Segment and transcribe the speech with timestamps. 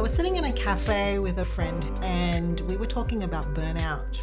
[0.00, 4.18] I was sitting in a cafe with a friend and we were talking about burnout.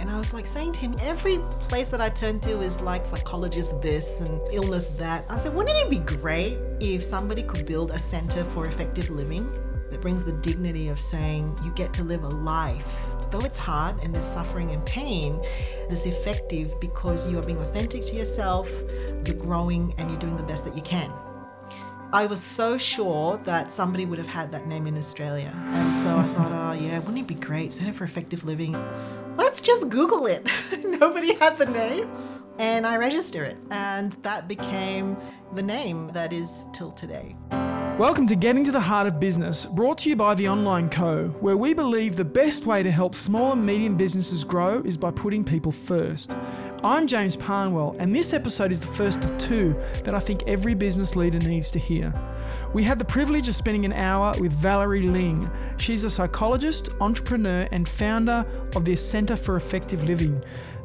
[0.00, 3.06] And I was like saying to him, every place that I turn to is like
[3.06, 5.24] psychologist this and illness that.
[5.28, 9.48] I said, wouldn't it be great if somebody could build a center for effective living
[9.92, 14.02] that brings the dignity of saying you get to live a life, though it's hard
[14.02, 15.40] and there's suffering and pain,
[15.88, 18.68] that's effective because you are being authentic to yourself,
[19.24, 21.12] you're growing, and you're doing the best that you can.
[22.10, 25.52] I was so sure that somebody would have had that name in Australia.
[25.54, 27.70] And so I thought, oh, yeah, wouldn't it be great?
[27.70, 28.72] Center for Effective Living.
[29.36, 30.48] Let's just Google it.
[30.84, 32.10] Nobody had the name.
[32.58, 33.58] And I register it.
[33.70, 35.18] And that became
[35.54, 37.36] the name that is till today.
[37.98, 41.28] Welcome to Getting to the Heart of Business, brought to you by The Online Co.,
[41.40, 45.10] where we believe the best way to help small and medium businesses grow is by
[45.10, 46.30] putting people first.
[46.84, 49.74] I'm James Parnwell, and this episode is the first of two
[50.04, 52.14] that I think every business leader needs to hear.
[52.72, 55.50] We had the privilege of spending an hour with Valerie Ling.
[55.78, 60.40] She's a psychologist, entrepreneur, and founder of the Centre for Effective Living,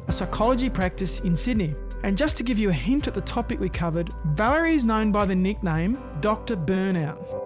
[0.08, 1.76] a psychology practice in Sydney.
[2.02, 5.12] And just to give you a hint at the topic we covered, Valerie is known
[5.12, 6.56] by the nickname Dr.
[6.56, 7.44] Burnout.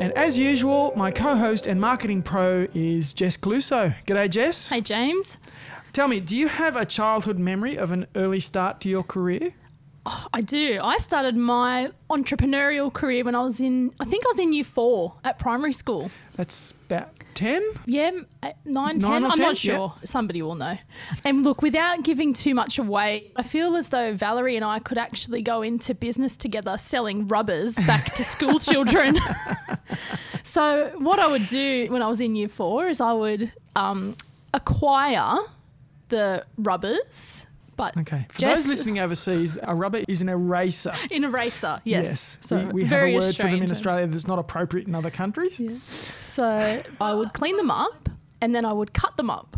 [0.00, 3.94] And as usual, my co host and marketing pro is Jess Caluso.
[4.06, 4.68] G'day, Jess.
[4.68, 5.38] Hey, James.
[5.92, 9.54] Tell me, do you have a childhood memory of an early start to your career?
[10.06, 10.80] Oh, I do.
[10.82, 14.64] I started my entrepreneurial career when I was in, I think I was in year
[14.64, 16.10] four at primary school.
[16.36, 17.62] That's about 10?
[17.86, 18.12] Yeah,
[18.64, 19.24] nine, ten.
[19.24, 19.38] I'm 10?
[19.38, 19.94] not sure.
[19.96, 20.06] Yeah.
[20.06, 20.78] Somebody will know.
[21.24, 24.96] And look, without giving too much away, I feel as though Valerie and I could
[24.96, 29.18] actually go into business together selling rubbers back to school children.
[30.44, 34.16] so, what I would do when I was in year four is I would um,
[34.54, 35.40] acquire
[36.10, 37.46] the rubbers.
[37.76, 38.26] But Okay.
[38.28, 40.92] For Jess- those listening overseas, a rubber is an eraser.
[41.10, 42.36] An eraser, yes.
[42.42, 43.70] So we, we have a word for them in.
[43.70, 45.58] Australia that's not appropriate in other countries.
[46.20, 48.10] So I would clean them up
[48.42, 49.56] and then I would cut them up.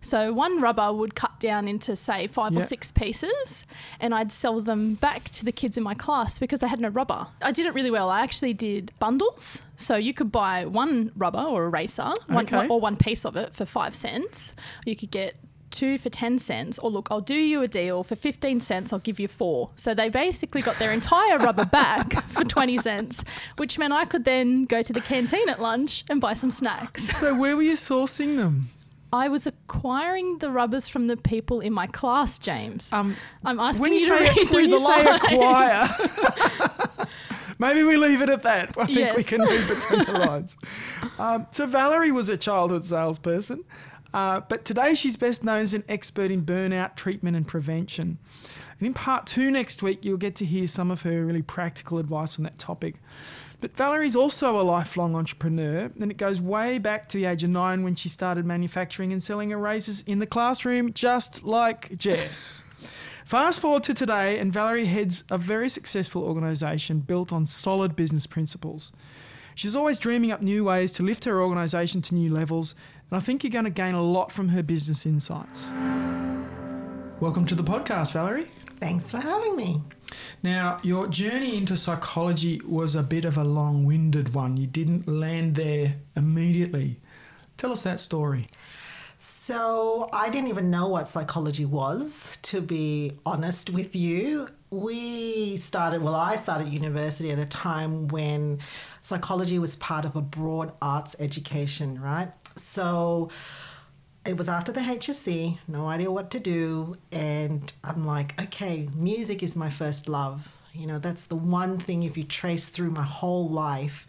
[0.00, 2.60] So one rubber would cut down into say five Yeah.
[2.60, 3.66] or six pieces
[4.00, 6.88] and I'd sell them back to the kids in my class because they had no
[6.88, 7.26] rubber.
[7.42, 8.08] I did it really well.
[8.08, 9.60] I actually did bundles.
[9.76, 12.66] So you could buy one rubber or eraser one, Okay.
[12.68, 14.54] or one piece of it for five cents.
[14.86, 15.34] You could get
[15.70, 18.98] two for 10 cents or look i'll do you a deal for 15 cents i'll
[18.98, 23.24] give you four so they basically got their entire rubber back for 20 cents
[23.56, 27.04] which meant i could then go to the canteen at lunch and buy some snacks
[27.18, 28.68] So where were you sourcing them?
[29.12, 33.82] i was acquiring the rubbers from the people in my class james Um, i'm asking
[33.82, 37.06] when you, you to say, read when through you the say lines acquire,
[37.58, 38.76] maybe we leave it at that.
[38.78, 40.56] I think we can read between the lines.
[41.18, 43.64] Um, so Valerie was a childhood salesperson,
[44.14, 48.18] uh, but today she's best known as an expert in burnout treatment and prevention.
[48.78, 51.98] And in part two next week, you'll get to hear some of her really practical
[51.98, 52.96] advice on that topic.
[53.60, 57.50] But Valerie's also a lifelong entrepreneur, and it goes way back to the age of
[57.50, 62.62] nine when she started manufacturing and selling erasers in the classroom, just like Jess.
[63.24, 68.26] Fast forward to today, and Valerie heads a very successful organisation built on solid business
[68.26, 68.92] principles.
[69.56, 72.76] She's always dreaming up new ways to lift her organisation to new levels,
[73.10, 75.72] and I think you're going to gain a lot from her business insights.
[77.20, 78.50] Welcome to the podcast, Valerie.
[78.78, 79.82] Thanks for having me.
[80.42, 84.56] Now, your journey into psychology was a bit of a long winded one.
[84.56, 87.00] You didn't land there immediately.
[87.56, 88.46] Tell us that story.
[89.20, 94.48] So I didn't even know what psychology was, to be honest with you.
[94.70, 98.60] We started, well, I started university at a time when
[99.02, 102.30] psychology was part of a broad arts education, right?
[102.58, 103.30] So
[104.24, 106.96] it was after the HSC, no idea what to do.
[107.10, 110.48] And I'm like, okay, music is my first love.
[110.74, 114.06] You know, that's the one thing, if you trace through my whole life,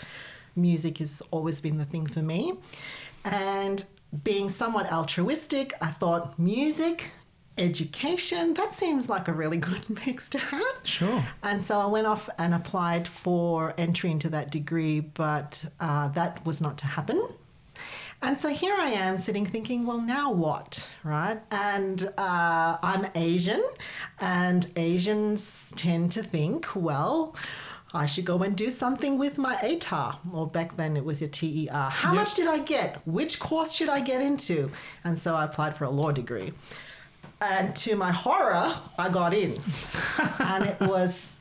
[0.56, 2.54] music has always been the thing for me.
[3.24, 3.84] And
[4.24, 7.12] being somewhat altruistic, I thought music,
[7.58, 10.76] education, that seems like a really good mix to have.
[10.84, 11.24] Sure.
[11.44, 16.46] And so I went off and applied for entry into that degree, but uh, that
[16.46, 17.22] was not to happen.
[18.22, 21.40] And so here I am sitting thinking, well, now what, right?
[21.52, 23.64] And uh, I'm Asian,
[24.20, 27.34] and Asians tend to think, well,
[27.94, 31.30] I should go and do something with my ATAR, or back then it was your
[31.30, 31.72] TER.
[31.72, 32.16] How Yep.
[32.16, 33.02] much did I get?
[33.08, 34.70] Which course should I get into?
[35.06, 36.52] And so I applied for a law degree.
[37.42, 39.60] And to my horror, I got in.
[40.40, 41.32] and it was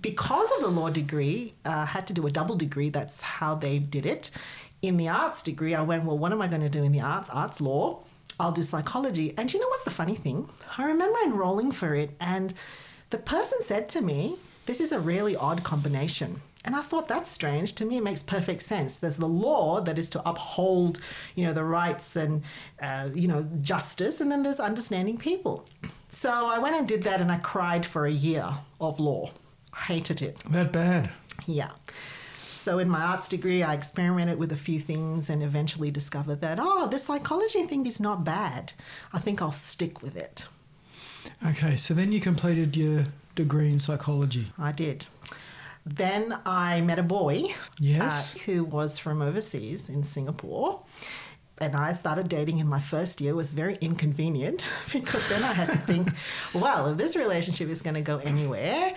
[0.00, 2.88] because of the law degree, uh, I had to do a double degree.
[2.88, 4.30] That's how they did it.
[4.86, 7.00] In the arts degree, I went, well, what am I going to do in the
[7.00, 7.28] arts?
[7.30, 8.04] Arts law.
[8.38, 9.34] I'll do psychology.
[9.36, 10.48] And you know what's the funny thing?
[10.78, 12.54] I remember enrolling for it, and
[13.10, 14.36] the person said to me,
[14.66, 16.40] this is a really odd combination.
[16.64, 17.74] And I thought that's strange.
[17.74, 18.96] To me, it makes perfect sense.
[18.96, 21.00] There's the law that is to uphold,
[21.34, 22.42] you know, the rights and,
[22.80, 25.66] uh, you know, justice, and then there's understanding people.
[26.08, 28.48] So I went and did that, and I cried for a year
[28.80, 29.32] of law.
[29.74, 30.38] Hated it.
[30.50, 31.10] That bad.
[31.46, 31.70] Yeah.
[32.66, 36.58] So in my arts degree, I experimented with a few things and eventually discovered that,
[36.60, 38.72] oh, this psychology thing is not bad.
[39.12, 40.46] I think I'll stick with it.
[41.46, 43.04] Okay, so then you completed your
[43.36, 44.50] degree in psychology.
[44.58, 45.06] I did.
[45.84, 48.34] Then I met a boy Yes.
[48.34, 50.82] uh, who was from overseas in Singapore.
[51.58, 53.30] And I started dating in my first year.
[53.30, 56.08] It was very inconvenient because then I had to think,
[56.52, 58.92] well, if this relationship is going to go anywhere,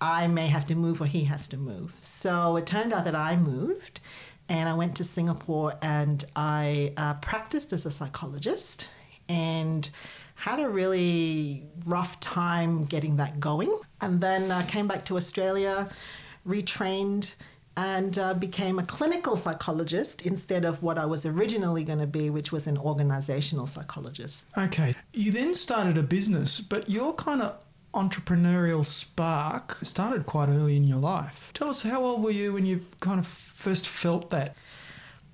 [0.00, 1.94] I may have to move or he has to move.
[2.02, 4.00] So it turned out that I moved
[4.48, 8.88] and I went to Singapore and I uh, practiced as a psychologist
[9.28, 9.88] and
[10.34, 13.78] had a really rough time getting that going.
[14.00, 15.88] And then uh, came back to Australia,
[16.46, 17.34] retrained,
[17.76, 22.30] and uh, became a clinical psychologist instead of what I was originally going to be,
[22.30, 24.46] which was an organizational psychologist.
[24.56, 24.94] Okay.
[25.12, 27.54] You then started a business, but you're kind of
[27.94, 31.50] entrepreneurial spark started quite early in your life.
[31.54, 34.54] Tell us how old were you when you kind of first felt that?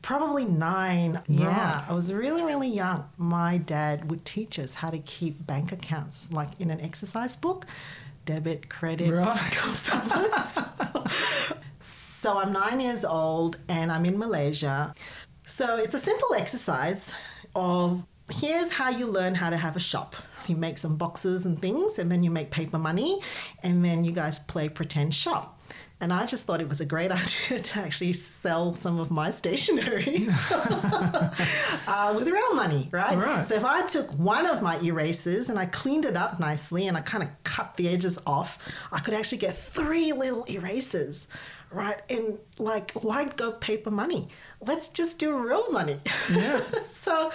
[0.03, 1.20] Probably nine.
[1.26, 3.08] Yeah, I was really, really young.
[3.19, 7.67] My dad would teach us how to keep bank accounts, like in an exercise book
[8.25, 9.59] debit, credit, Right.
[9.91, 10.59] balance.
[11.81, 14.94] so I'm nine years old and I'm in Malaysia.
[15.47, 17.12] So it's a simple exercise
[17.55, 20.17] of here's how you learn how to have a shop.
[20.49, 23.21] You make some boxes and things, and then you make paper money,
[23.63, 25.57] and then you guys play pretend shop.
[25.99, 27.11] And I just thought it was a great
[27.51, 33.17] idea to actually sell some of my stationery uh, with real money, right?
[33.17, 33.47] Right.
[33.47, 36.97] So if I took one of my erasers and I cleaned it up nicely and
[36.97, 38.59] I kind of cut the edges off,
[38.93, 41.27] I could actually get three little erasers,
[41.71, 42.01] right?
[42.11, 44.29] And like, why go paper money?
[44.61, 45.99] Let's just do real money.
[46.31, 46.61] Yeah.
[46.87, 47.33] so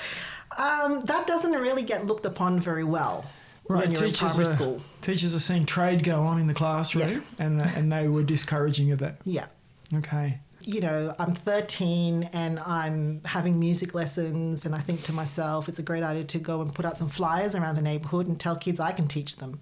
[0.58, 3.26] um, that doesn't really get looked upon very well
[3.66, 4.82] when you're in teachers are, school.
[5.02, 9.00] teachers are seeing trade go on in the classroom, and and they were discouraging of
[9.00, 9.18] that.
[9.26, 9.46] Yeah.
[9.94, 10.40] Okay.
[10.68, 15.80] You know, I'm 13 and I'm having music lessons, and I think to myself, it's
[15.80, 18.56] a great idea to go and put out some flyers around the neighborhood and tell
[18.56, 19.60] kids I can teach them.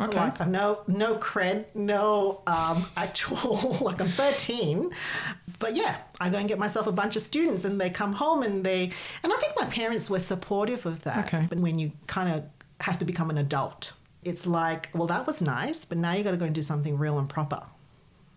[0.00, 0.18] Okay.
[0.18, 3.78] Like, I've no no cred, no um, actual.
[3.80, 4.90] like I'm 13,
[5.58, 8.42] but yeah, I go and get myself a bunch of students, and they come home
[8.42, 8.90] and they,
[9.22, 11.26] and I think my parents were supportive of that.
[11.26, 11.46] Okay.
[11.48, 12.44] But when you kind of
[12.80, 13.92] have to become an adult,
[14.22, 16.98] it's like, well, that was nice, but now you got to go and do something
[16.98, 17.62] real and proper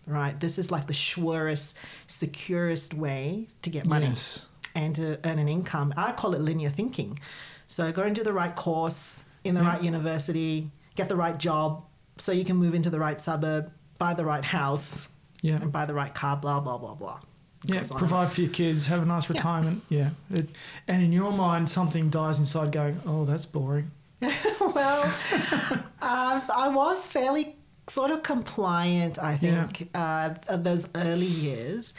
[0.07, 0.39] right?
[0.39, 1.75] This is like the surest,
[2.07, 4.45] securest way to get money Yes.
[4.75, 5.93] and to earn an income.
[5.97, 7.19] I call it linear thinking.
[7.67, 9.67] So go and do the right course in the Yeah.
[9.69, 11.83] right university, get the right job,
[12.17, 15.07] so you can move into the right suburb, buy the right house,
[15.41, 15.55] Yeah.
[15.61, 16.37] and buy the right car.
[16.37, 17.19] Blah blah blah blah.
[17.65, 19.33] Yeah, goes on and provide for your kids, have a nice Yeah.
[19.37, 19.83] retirement.
[19.89, 20.09] Yeah.
[20.29, 20.49] It,
[20.87, 23.91] and in your mind, something dies inside going, oh, that's boring.
[24.21, 25.03] well,
[26.01, 27.55] uh, I was fairly
[27.87, 31.93] sort of compliant, I think, uh, of those early years.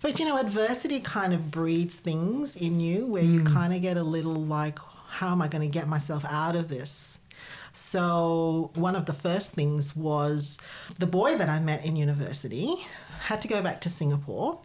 [0.00, 3.96] But you know, adversity kind of breeds things in you where you kind of get
[3.96, 7.18] a little like, how am I going to get myself out of this?
[7.72, 10.60] So, one of the first things was
[10.98, 12.76] the boy that I met in university
[13.20, 14.60] had to go back to Singapore.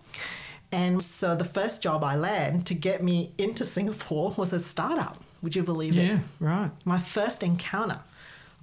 [0.71, 5.17] And so, the first job I landed to get me into Singapore was a startup.
[5.41, 6.03] Would you believe it?
[6.03, 6.69] Yeah, right.
[6.85, 8.01] my first encounter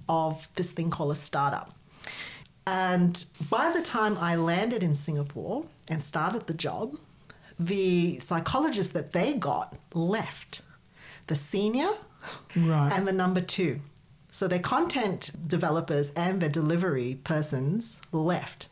[0.09, 1.73] of this thing called a startup.
[2.65, 6.97] And by the time I landed in Singapore and started the job,
[7.59, 10.61] the psychologist that they got left
[11.27, 11.89] the senior
[12.55, 12.91] Right.
[12.91, 13.79] and the number two.
[14.31, 18.67] So their content developers and their delivery persons left.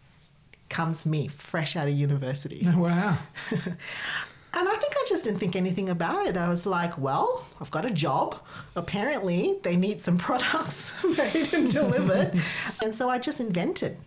[0.69, 2.67] Comes me, fresh out of university.
[2.75, 3.17] Wow.
[4.57, 6.37] And I think I just didn't think anything about it.
[6.37, 8.39] I was like, well, I've got a job.
[8.75, 12.39] Apparently, they need some products made and delivered.
[12.81, 13.97] and so I just invented.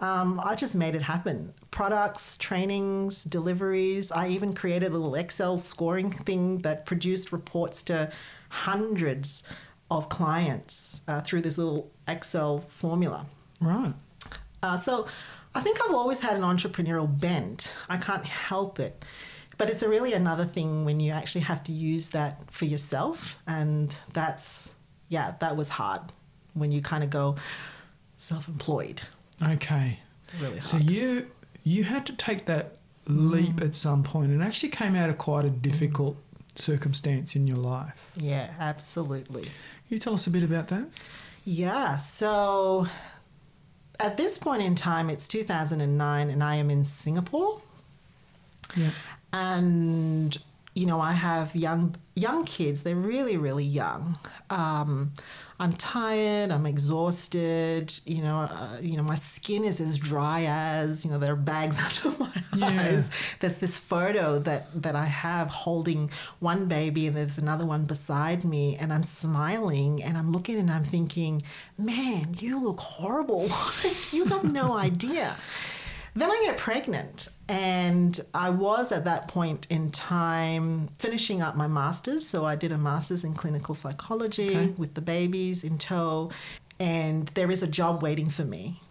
[0.00, 1.54] Um, I just made it happen.
[1.70, 4.10] Products, trainings, deliveries.
[4.10, 8.10] I even created a little Excel scoring thing that produced reports to
[8.48, 9.44] hundreds
[9.92, 13.26] of clients uh, through this little Excel formula.
[13.60, 13.94] Right.
[14.60, 15.06] Uh, so
[15.54, 17.72] I think I've always had an entrepreneurial bent.
[17.88, 19.04] I can't help it.
[19.58, 23.36] But it's a really another thing when you actually have to use that for yourself.
[23.46, 24.74] And that's,
[25.08, 26.00] yeah, that was hard
[26.54, 27.36] when you kind of go
[28.18, 29.02] self employed.
[29.42, 29.98] Okay.
[30.40, 30.62] Really hard.
[30.62, 31.30] So you
[31.64, 33.64] you had to take that leap mm.
[33.64, 35.62] at some point and actually came out of quite a mm.
[35.62, 36.16] difficult
[36.54, 38.10] circumstance in your life.
[38.16, 39.42] yeah, absolutely.
[39.42, 39.52] Can
[39.88, 40.84] you tell us a bit about that?
[41.44, 42.86] Yeah, so
[43.98, 47.60] at this point in time, it's 2009, and I am in Singapore.
[48.76, 48.90] Yeah.
[49.32, 50.36] and
[50.74, 52.82] you know I have young young kids.
[52.82, 54.16] They're really really young.
[54.48, 55.12] Um,
[55.60, 56.50] I'm tired.
[56.50, 57.92] I'm exhausted.
[58.04, 61.36] You know, uh, you know my skin is as dry as you know there are
[61.36, 62.80] bags under my Yeah.
[62.96, 63.10] eyes.
[63.40, 66.10] There's this photo that that I have holding
[66.40, 70.70] one baby, and there's another one beside me, and I'm smiling, and I'm looking, and
[70.70, 71.42] I'm thinking,
[71.78, 73.50] man, you look horrible.
[74.12, 75.36] you have no idea.
[76.14, 81.66] Then I get pregnant, and I was at that point in time finishing up my
[81.66, 82.26] master's.
[82.26, 84.66] So I did a master's in clinical psychology Okay.
[84.76, 86.30] with the babies in tow,
[86.78, 88.82] and there is a job waiting for me.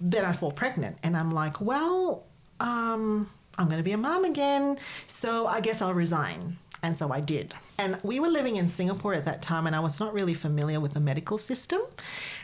[0.00, 2.24] Then I fall pregnant, and I'm like, well,
[2.58, 6.58] um, I'm going to be a mom again, so I guess I'll resign.
[6.82, 7.54] And so I did.
[7.78, 10.80] And we were living in Singapore at that time, and I was not really familiar
[10.80, 11.80] with the medical system.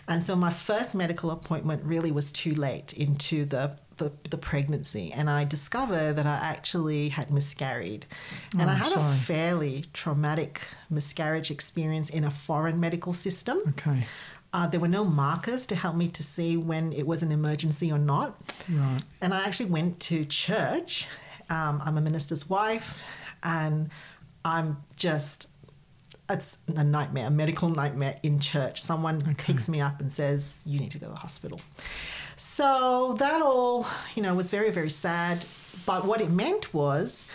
[0.07, 5.11] And so my first medical appointment really was too late into the, the, the pregnancy.
[5.13, 8.05] And I discovered that I actually had miscarried.
[8.59, 9.13] And Oh, I had sorry.
[9.13, 10.61] a fairly traumatic
[10.91, 13.59] miscarriage experience in a foreign medical system.
[13.69, 14.03] Okay.
[14.53, 17.91] Uh, there were no markers to help me to see when it was an emergency
[17.91, 18.39] or not.
[18.69, 19.01] Right.
[19.23, 21.09] And I actually went to church.
[21.49, 22.99] Um, I'm a minister's wife,
[23.43, 23.89] and
[24.45, 25.49] I'm just,
[26.29, 28.81] it's a nightmare, a medical nightmare in church.
[28.81, 31.61] Someone picks me up and says, You need to go to the hospital.
[32.37, 35.47] So that all, you know, was very, very sad.
[35.87, 37.29] But what it meant was,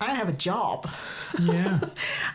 [0.00, 0.88] I didn't have a job.
[1.38, 1.80] Yeah.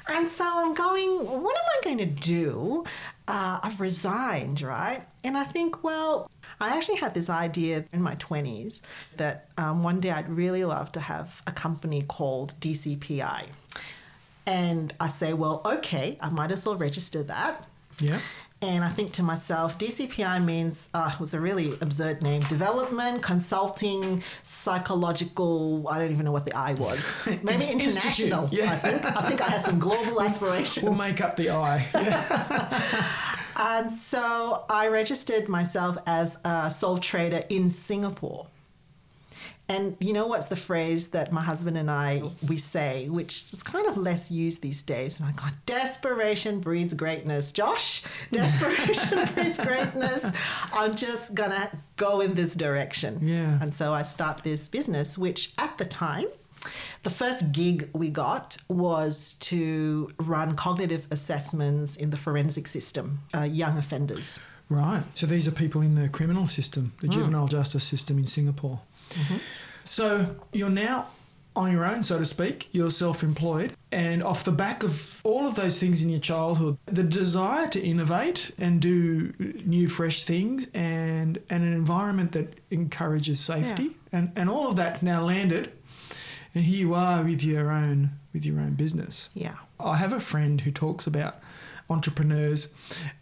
[0.07, 2.85] And so I'm going, what am I going to do?
[3.27, 5.03] Uh, I've resigned, right?
[5.23, 6.29] And I think, well,
[6.59, 8.81] I actually had this idea in my 20s
[9.17, 13.47] that um, one day I'd really love to have a company called DCPI.
[14.47, 17.65] And I say, well, okay, I might as well register that.
[17.99, 18.19] yeah.
[18.61, 23.21] And I think to myself, DCPI means uh, it was a really absurd name: development,
[23.21, 25.87] consulting, psychological.
[25.89, 27.03] I don't even know what the I was.
[27.43, 28.49] Maybe international.
[28.51, 28.71] yeah.
[28.71, 29.05] I think.
[29.05, 30.83] I think I had some global aspirations.
[30.83, 31.85] We'll make up the I.
[31.93, 33.21] Yeah.
[33.57, 38.47] And so I registered myself as a sole trader in Singapore.
[39.67, 43.63] And you know what's the phrase that my husband and I we say, which is
[43.63, 45.19] kind of less used these days.
[45.19, 47.51] And I go, desperation breeds greatness.
[47.51, 50.23] Josh, desperation breeds greatness.
[50.73, 53.27] I'm just gonna go in this direction.
[53.27, 53.57] Yeah.
[53.61, 56.27] And so I start this business, which at the time,
[57.03, 63.41] the first gig we got was to run cognitive assessments in the forensic system, uh,
[63.41, 64.39] young offenders.
[64.69, 65.03] Right.
[65.13, 67.01] So these are people in the criminal system, Mm.
[67.01, 68.79] the juvenile justice system in Singapore.
[69.11, 69.37] Mm-hmm.
[69.83, 71.07] So you're now
[71.55, 72.67] on your own, so to speak.
[72.71, 73.73] You're self employed.
[73.91, 77.81] And off the back of all of those things in your childhood, the desire to
[77.81, 79.33] innovate and do
[79.65, 85.01] new, fresh things and, and an environment that encourages safety and, and all of that
[85.01, 85.71] now landed.
[86.53, 89.29] And here you are with your own with your own business.
[89.33, 89.55] Yeah.
[89.79, 91.39] I have a friend who talks about
[91.89, 92.73] entrepreneurs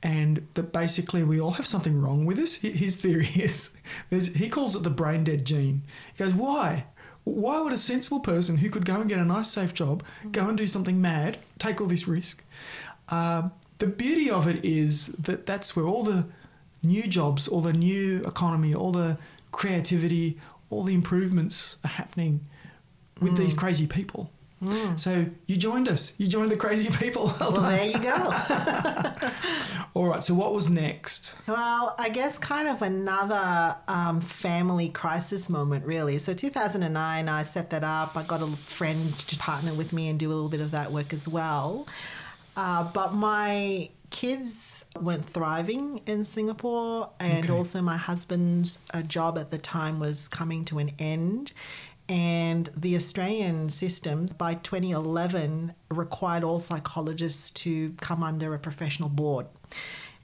[0.02, 2.56] and that basically we all have something wrong with us.
[2.56, 3.78] His theory is
[4.10, 5.82] there's, he calls it the brain dead gene.
[6.16, 6.86] He goes, Why?
[7.26, 10.04] Why would a sensible person who could go and get a nice, safe job
[10.34, 12.44] go and do something mad, take all this risk?
[13.08, 16.26] Um, the beauty of it is that that's where all the
[16.82, 19.18] new jobs, all the new economy, all the
[19.52, 20.38] creativity,
[20.70, 22.42] all the improvements are happening
[23.22, 24.32] with these crazy people.
[24.96, 26.14] So you joined us.
[26.20, 27.34] You joined the crazy people.
[27.40, 28.14] Well Well, there you go.
[29.96, 30.24] All right.
[30.24, 31.36] So what was next?
[31.48, 36.20] well, I guess kind of another um, family crisis moment, really.
[36.20, 38.18] So 2009, I set that up.
[38.18, 40.92] I got a friend to partner with me and do a little bit of that
[40.92, 41.88] work as well.
[42.56, 47.54] Uh, but my kids weren't thriving in Singapore, and Okay.
[47.54, 51.52] also my husband's uh, job at the time was coming to an end.
[52.10, 59.46] And the Australian system by 2011 required all psychologists to come under a professional board.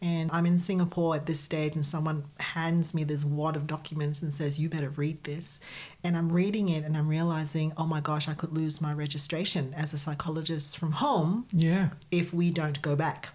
[0.01, 4.21] And I'm in Singapore at this stage, and someone hands me this wad of documents
[4.21, 5.59] and says, You better read this.
[6.05, 9.73] And I'm reading it and I'm realizing, oh my gosh, I could lose my registration
[9.73, 11.89] as a psychologist from home Yeah.
[12.11, 13.29] if we don't go back.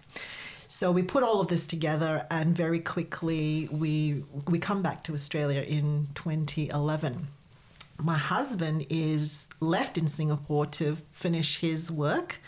[0.67, 5.13] So we put all of this together, and very quickly we we come back to
[5.13, 7.27] Australia in 2011.
[7.97, 12.39] My husband is left in Singapore to finish his work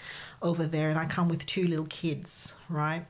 [0.42, 3.06] over there, and I come with two little kids, right?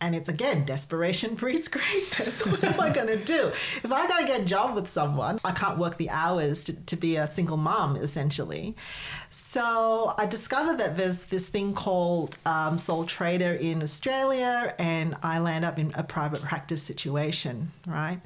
[0.00, 2.46] And it's again, desperation breeds greatness.
[2.46, 3.48] what am I going to do?
[3.48, 6.72] If I got to get a job with someone, I can't work the hours to,
[6.72, 8.76] to be a single mom, essentially.
[9.30, 15.40] So I discovered that there's this thing called um, sole trader in Australia, and I
[15.40, 18.20] land up in a private practice situation, right?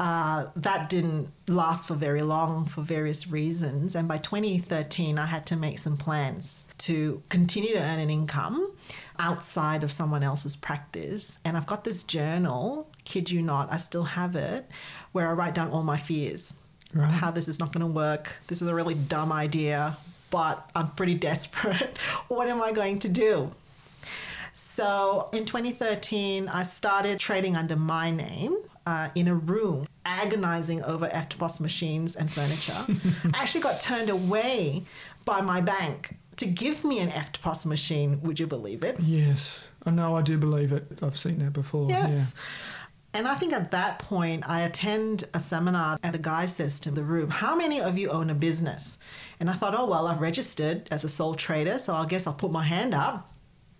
[0.00, 3.94] Uh, that didn't last for very long for various reasons.
[3.94, 8.72] And by 2013, I had to make some plans to continue to earn an income
[9.20, 11.38] outside of someone else's practice.
[11.44, 14.68] And I've got this journal, kid you not, I still have it,
[15.12, 16.54] where I write down all my fears.
[16.92, 17.10] Right.
[17.10, 18.40] How this is not going to work.
[18.48, 19.96] This is a really dumb idea,
[20.30, 21.98] but I'm pretty desperate.
[22.26, 23.52] what am I going to do?
[24.54, 31.08] So in 2013, I started trading under my name uh, in a room, agonizing over
[31.08, 32.86] EFTPOS machines and furniture.
[33.34, 34.84] I actually got turned away
[35.24, 38.20] by my bank to give me an EFTPOS machine.
[38.22, 39.00] Would you believe it?
[39.00, 39.70] Yes.
[39.86, 41.00] I know I do believe it.
[41.02, 41.88] I've seen that before.
[41.88, 42.34] Yes.
[43.14, 46.90] And I think at that point, I attend a seminar, and the guy says to
[46.90, 48.98] the room, How many of you own a business?
[49.38, 52.34] And I thought, Oh, well, I've registered as a sole trader, so I guess I'll
[52.34, 53.30] put my hand up.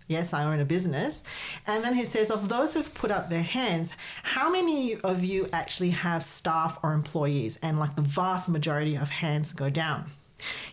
[0.07, 1.23] Yes, I own a business.
[1.65, 3.93] And then he says, Of those who've put up their hands,
[4.23, 7.57] how many of you actually have staff or employees?
[7.61, 10.11] And like the vast majority of hands go down.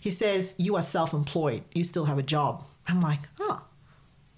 [0.01, 2.65] He says, You are self employed, you still have a job.
[2.87, 3.63] I'm like, Oh.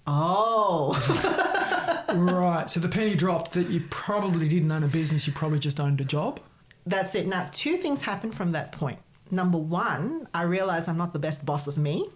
[0.07, 2.05] Oh.
[2.15, 2.69] right.
[2.69, 5.99] So the penny dropped that you probably didn't own a business, you probably just owned
[5.99, 6.39] a job.
[6.85, 7.25] That's it.
[7.27, 8.99] Now, two things happen from that point.
[9.31, 12.07] Number one, I realize I'm not the best boss of me.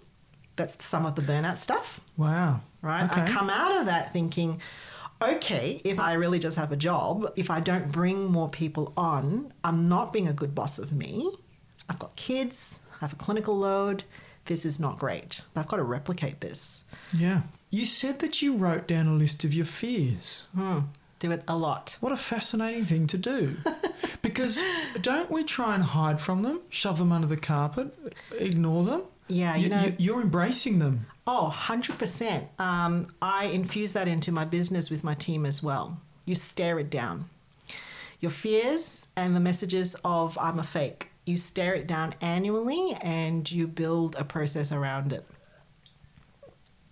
[0.56, 2.62] That's some of the burnout stuff, Wow.
[2.82, 3.10] Right?
[3.10, 3.22] Okay.
[3.22, 4.62] I come out of that thinking,
[5.22, 9.54] okay, if I really just have a job, if I don't bring more people on,
[9.64, 11.30] I'm not being a good boss of me.
[11.90, 14.04] I've got kids, I have a clinical load.
[14.46, 15.42] This is not great.
[15.56, 16.84] I've got to replicate this.
[17.16, 17.42] Yeah.
[17.70, 20.48] You said that you wrote down a list of your fears.
[20.56, 20.80] Hmm.
[21.20, 21.98] Do it a lot.
[22.00, 23.54] What a fascinating thing to do.
[24.22, 24.62] because
[25.02, 27.94] don't we try and hide from them, shove them under the carpet,
[28.38, 29.02] ignore them?
[29.28, 31.06] Yeah, you know- you're embracing them.
[31.32, 32.60] Oh, 100%.
[32.60, 36.02] Um, I infuse that into my business with my team as well.
[36.26, 37.30] You stare it down.
[38.20, 43.50] Your fears and the messages of I'm a fake, you stare it down annually and
[43.52, 45.24] you build a process around it.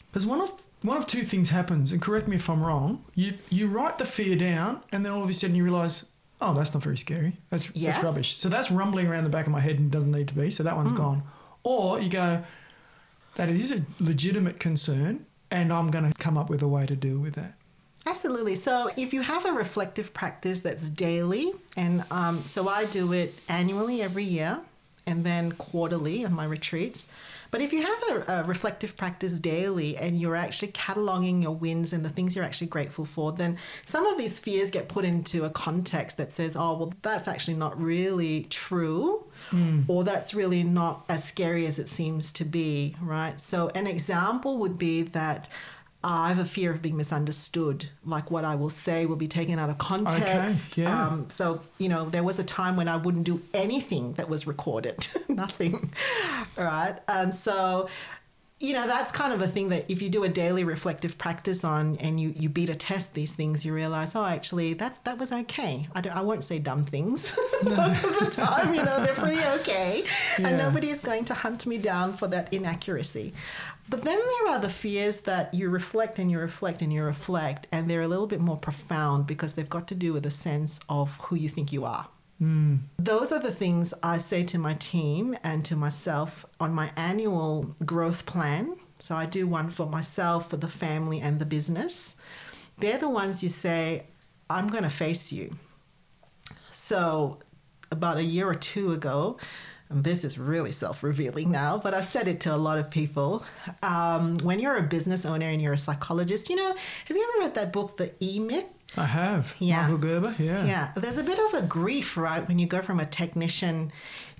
[0.05, 0.51] Because one of
[0.83, 3.03] one of two things happens, and correct me if I'm wrong.
[3.15, 6.05] You you write the fear down, and then all of a sudden you realise,
[6.39, 7.37] oh, that's not very scary.
[7.49, 7.95] That's Yes.
[7.95, 8.37] that's rubbish.
[8.37, 10.51] So that's rumbling around the back of my head and doesn't need to be.
[10.51, 10.97] So that one's Hmm.
[10.97, 11.23] gone.
[11.63, 12.43] Or you go,
[13.37, 16.95] that is a legitimate concern, and I'm going to come up with a way to
[16.95, 17.53] deal with that.
[18.05, 18.55] Absolutely.
[18.55, 23.35] So if you have a reflective practice that's daily, and um, so I do it
[23.47, 24.59] annually every year
[25.07, 27.07] and then quarterly on my retreats.
[27.49, 31.93] But if you have a, a reflective practice daily and you're actually cataloging your wins
[31.93, 35.45] and the things you're actually grateful for, then some of these fears get put into
[35.45, 39.83] a context that says, oh, well, that's actually not really true, hmm.
[39.87, 43.39] or that's really not as scary as it seems to be, right?
[43.39, 45.49] So, an example would be that.
[46.03, 47.89] I have a fear of being misunderstood.
[48.05, 50.77] Like what I will say will be taken out of context.
[50.77, 51.07] yeah.
[51.07, 54.45] Um, so, you know, there was a time when I wouldn't do anything that was
[54.45, 55.91] recorded, nothing.
[56.55, 56.97] Right.
[57.07, 57.89] And so,
[58.59, 61.63] you know, that's kind of a thing that if you do a daily reflective practice
[61.63, 65.31] on and you, you beta test these things, you realize, oh, actually, that's, that was
[65.31, 65.87] okay.
[65.93, 68.73] I, don't, I won't say dumb things most of the time.
[68.73, 70.05] You know, they're pretty okay.
[70.39, 70.47] Yeah.
[70.47, 73.33] And nobody is going to hunt me down for that inaccuracy.
[73.89, 77.67] But then there are the fears that you reflect and you reflect and you reflect,
[77.71, 80.79] and they're a little bit more profound because they've got to do with a sense
[80.89, 82.07] of who you think you are.
[82.39, 82.75] Hmm.
[82.99, 87.75] Those are the things I say to my team and to myself on my annual
[87.85, 88.75] growth plan.
[88.99, 92.15] So I do one for myself, for the family, and the business.
[92.77, 94.05] They're the ones you say,
[94.49, 95.55] I'm going to face you.
[96.71, 97.39] So,
[97.91, 99.37] about a year or two ago,
[99.89, 102.89] and this is really self revealing now, but I've said it to a lot of
[102.89, 103.45] people.
[103.81, 107.45] Um, when you're a business owner and you're a psychologist, you know, have you ever
[107.45, 108.65] read that book, The E Myth?
[108.95, 109.55] I have.
[109.59, 109.83] Yeah.
[109.83, 110.65] Michael Gerber, yeah.
[110.65, 113.91] Yeah, there's a bit of a grief, right, when you go from a technician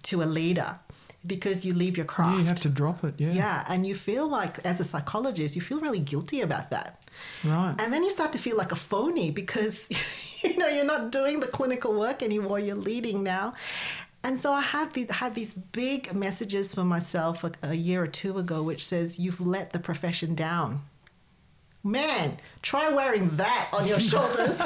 [0.03, 0.79] to a leader
[1.25, 2.33] because you leave your craft.
[2.33, 3.31] Yeah, you have to drop it, yeah.
[3.31, 7.03] Yeah, and you feel like, as a psychologist, you feel really guilty about that.
[7.43, 7.75] Right.
[7.79, 9.88] And then you start to feel like a phony because,
[10.43, 13.53] you know, you're not doing the clinical work anymore, you're leading now.
[14.27, 18.07] And so I had, the, had these big messages for myself a, a year or
[18.07, 20.81] two ago, which says, You've let the profession down.
[21.81, 24.59] Man, try wearing that on your shoulders.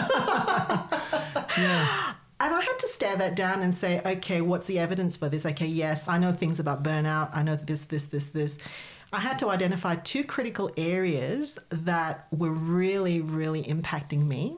[1.60, 2.14] yeah.
[2.40, 5.46] And I had to stare that down and say, okay, what's the evidence for this?
[5.46, 7.30] Okay, yes, I know things about burnout.
[7.32, 8.58] I know this, this, this, this.
[9.14, 14.58] I had to identify two critical areas that were really, really impacting me.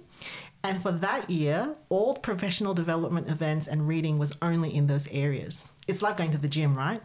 [0.63, 5.71] And for that year, all professional development events and reading was only in those areas.
[5.87, 7.01] It's like going to the gym, right?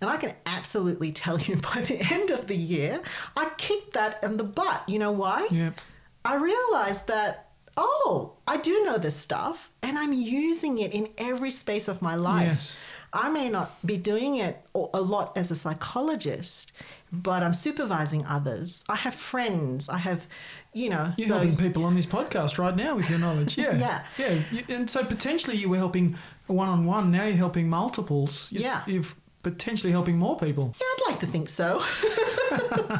[0.00, 3.02] And I can absolutely tell you by the end of the year,
[3.36, 4.88] I kicked that in the butt.
[4.88, 5.48] You know why?
[5.50, 5.80] Yep.
[6.24, 11.50] I realized that, oh, I do know this stuff and I'm using it in every
[11.50, 12.46] space of my life.
[12.46, 12.78] Yes.
[13.14, 16.72] I may not be doing it a lot as a psychologist,
[17.12, 18.84] but I'm supervising others.
[18.88, 19.88] I have friends.
[19.88, 20.26] I have,
[20.72, 23.56] you know, You're so helping people on this podcast right now with your knowledge.
[23.56, 24.02] Yeah.
[24.18, 24.40] Yeah.
[24.52, 24.62] Yeah.
[24.68, 26.16] And so potentially you were helping
[26.48, 27.10] one on one.
[27.12, 28.50] Now you're helping multiples.
[28.50, 28.82] You're, Yeah.
[28.86, 29.04] You're
[29.44, 30.74] potentially helping more people.
[30.80, 31.82] yeah, I'd like to think so.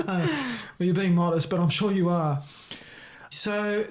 [0.06, 2.42] Well, you're being modest, but I'm sure you are.
[3.30, 3.86] So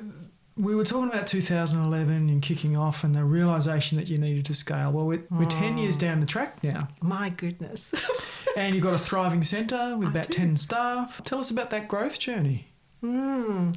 [0.56, 4.54] we were talking about 2011 and kicking off and the realization that you needed to
[4.54, 4.92] scale.
[4.92, 6.88] Well, we're, we're 10 years down the track now.
[7.02, 7.94] My goodness.
[8.56, 11.24] And you've got a thriving centre with about 10 staff.
[11.24, 12.68] Tell us about that growth journey.
[13.04, 13.76] Mm.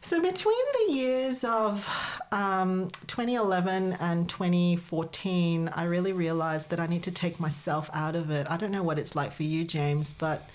[0.00, 1.88] So between the years of
[2.30, 8.30] um, 2011 and 2014, I really realized that I need to take myself out of
[8.30, 8.46] it.
[8.48, 10.48] I don't know what it's like for you, James, but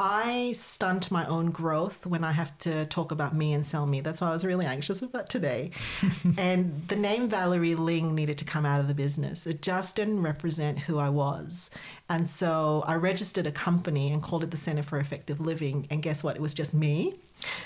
[0.00, 4.00] I stunt my own growth when I have to talk about me and sell me.
[4.00, 5.72] That's why I was really anxious about today.
[6.38, 9.44] and the name Valerie Ling needed to come out of the business.
[9.44, 11.68] It just didn't represent who I was.
[12.08, 15.88] And so I registered a company and called it the Center for Effective Living.
[15.90, 16.36] And guess what?
[16.36, 17.16] It was just me.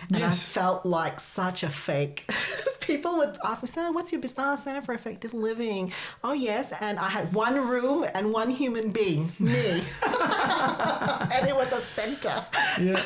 [0.08, 0.32] And Yes.
[0.32, 2.30] I felt like such a fake.
[2.80, 4.44] People would ask me, so what's your business?
[4.46, 5.92] Oh, Center for Effective Living.
[6.24, 6.72] Oh, yes.
[6.80, 9.82] And I had one room and one human being, me.
[10.04, 12.44] and it was a center.
[12.80, 13.02] Yeah.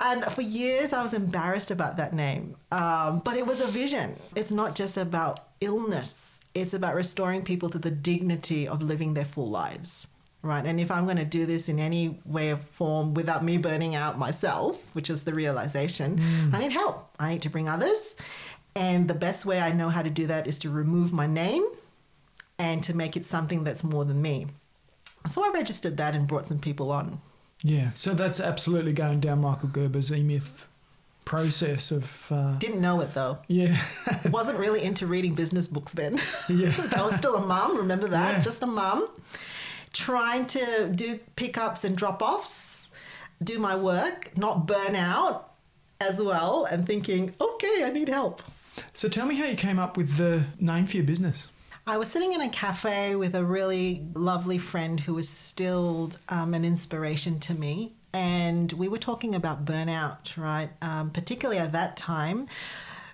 [0.00, 2.56] And for years, I was embarrassed about that name.
[2.70, 4.16] Um, but it was a vision.
[4.34, 9.24] It's not just about illness, it's about restoring people to the dignity of living their
[9.24, 10.06] full lives.
[10.42, 10.64] Right.
[10.66, 13.94] And if I'm going to do this in any way or form without me burning
[13.94, 16.20] out myself, which is the realization,
[16.52, 17.08] I need help.
[17.20, 18.16] I need to bring others.
[18.74, 21.64] And the best way I know how to do that is to remove my name
[22.58, 24.46] and to make it something that's more than me.
[25.28, 27.20] So I registered that and brought some people on.
[27.62, 27.90] Yeah.
[27.94, 30.66] So that's absolutely going down Michael Gerber's E Myth
[31.24, 32.26] process of.
[32.30, 33.38] Uh, Didn't know it though.
[33.46, 33.80] yeah.
[34.30, 36.20] wasn't really into reading business books then.
[36.48, 36.72] Yeah.
[36.96, 38.34] I was still a mum, remember that?
[38.34, 38.40] Yeah.
[38.40, 39.08] Just a mum.
[39.92, 42.88] Trying to do pickups and drop offs,
[43.42, 45.52] do my work, not burn out
[46.00, 48.42] as well, and thinking, okay, I need help.
[48.92, 51.48] So tell me how you came up with the name for your business.
[51.86, 56.54] I was sitting in a cafe with a really lovely friend who was still um,
[56.54, 57.92] an inspiration to me.
[58.14, 60.70] And we were talking about burnout, right?
[60.80, 62.46] Um, particularly at that time,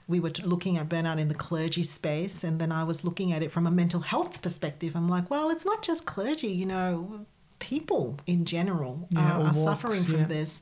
[0.08, 2.42] we were looking at burnout in the clergy space.
[2.42, 4.96] And then I was looking at it from a mental health perspective.
[4.96, 7.26] I'm like, well, it's not just clergy, you know,
[7.58, 10.26] people in general Yeah, all are walks, suffering from yeah.
[10.26, 10.60] this.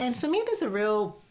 [0.00, 1.22] And for me, there's a real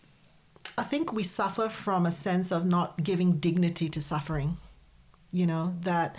[0.78, 4.58] I think we suffer from a sense of not giving dignity to suffering.
[5.32, 6.16] You know that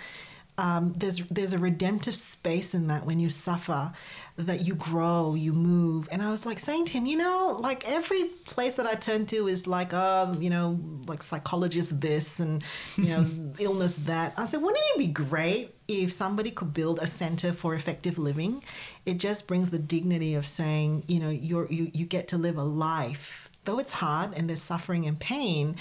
[0.57, 3.91] um, there's there's a redemptive space in that when you suffer,
[4.37, 6.07] that you grow, you move.
[6.11, 9.25] And I was like saying to him, you know, like every place that I turn
[9.27, 12.63] to is like, uh, you know, like psychologist this and
[12.95, 14.33] you know illness that.
[14.37, 18.63] I said, wouldn't it be great if somebody could build a center for effective living?
[19.05, 22.57] It just brings the dignity of saying, you know, you're you you get to live
[22.57, 25.75] a life though it's hard and there's suffering and pain,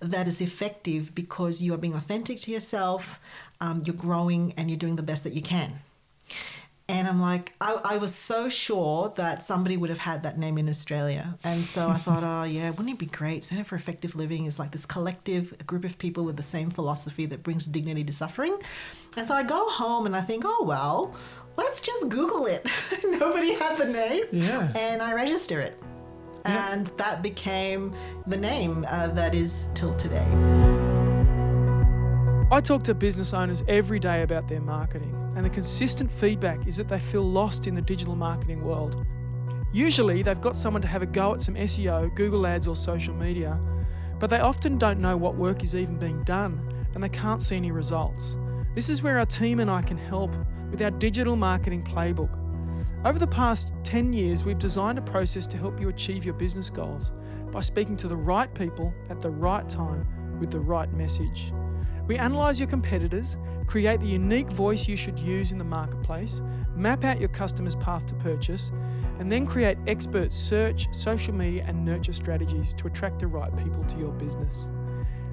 [0.00, 3.20] that is effective because you are being authentic to yourself,
[3.60, 5.80] um, you're growing, and you're doing the best that you can.
[6.90, 10.58] And I'm like, I, I was so sure that somebody would have had that name
[10.58, 11.38] in Australia.
[11.44, 13.44] And so I thought, oh, yeah, wouldn't it be great?
[13.44, 17.26] Center for Effective Living is like this collective group of people with the same philosophy
[17.26, 18.58] that brings dignity to suffering.
[19.16, 21.14] And so I go home and I think, oh, well,
[21.56, 22.66] let's just Google it.
[23.04, 24.24] Nobody had the name.
[24.32, 24.72] Yeah.
[24.74, 25.80] And I register it.
[26.44, 26.72] Yeah.
[26.72, 27.94] And that became
[28.26, 30.26] the name uh, that is till today.
[32.52, 36.76] I talk to business owners every day about their marketing, and the consistent feedback is
[36.78, 39.04] that they feel lost in the digital marketing world.
[39.72, 43.14] Usually, they've got someone to have a go at some SEO, Google Ads, or social
[43.14, 43.60] media,
[44.18, 47.56] but they often don't know what work is even being done and they can't see
[47.56, 48.36] any results.
[48.74, 50.34] This is where our team and I can help
[50.70, 52.36] with our digital marketing playbook.
[53.02, 56.68] Over the past 10 years, we've designed a process to help you achieve your business
[56.68, 57.12] goals
[57.50, 60.06] by speaking to the right people at the right time
[60.38, 61.50] with the right message.
[62.06, 66.42] We analyse your competitors, create the unique voice you should use in the marketplace,
[66.76, 68.70] map out your customers' path to purchase,
[69.18, 73.82] and then create expert search, social media, and nurture strategies to attract the right people
[73.84, 74.70] to your business.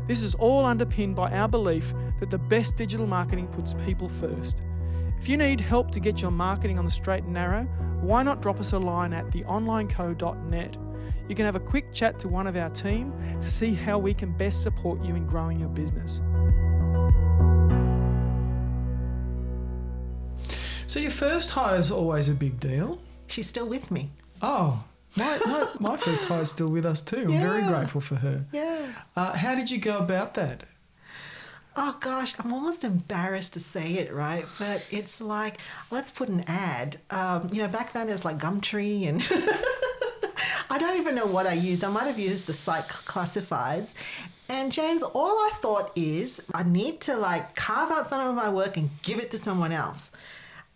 [0.08, 4.62] This is all underpinned by our belief that the best digital marketing puts people first.
[5.20, 7.64] If you need help to get your marketing on the straight and narrow,
[8.02, 10.78] why not drop us a line at theonlineco.net?
[11.28, 14.14] You can have a quick chat to one of our team to see how we
[14.14, 16.22] can best support you in growing your business.
[20.86, 23.02] So, your first hire is always a big deal.
[23.28, 24.12] She's still with me.
[24.42, 24.86] Oh,
[25.18, 27.24] my, my, my first hire is still with us too.
[27.28, 28.46] I'm very grateful for her.
[28.54, 28.94] Yeah.
[29.16, 30.64] Uh, how did you go about that?
[31.80, 34.46] Oh gosh, I'm almost embarrassed to say it, right?
[34.58, 35.60] But it's like,
[35.92, 36.98] let's put an ad.
[37.12, 39.22] Um, you know, back then it's like Gumtree and
[40.72, 41.84] I don't even know what I used.
[41.84, 43.94] I might have used the site classifieds.
[44.50, 48.50] And James, all I thought is I need to like carve out some of my
[48.50, 50.10] work and give it to someone else.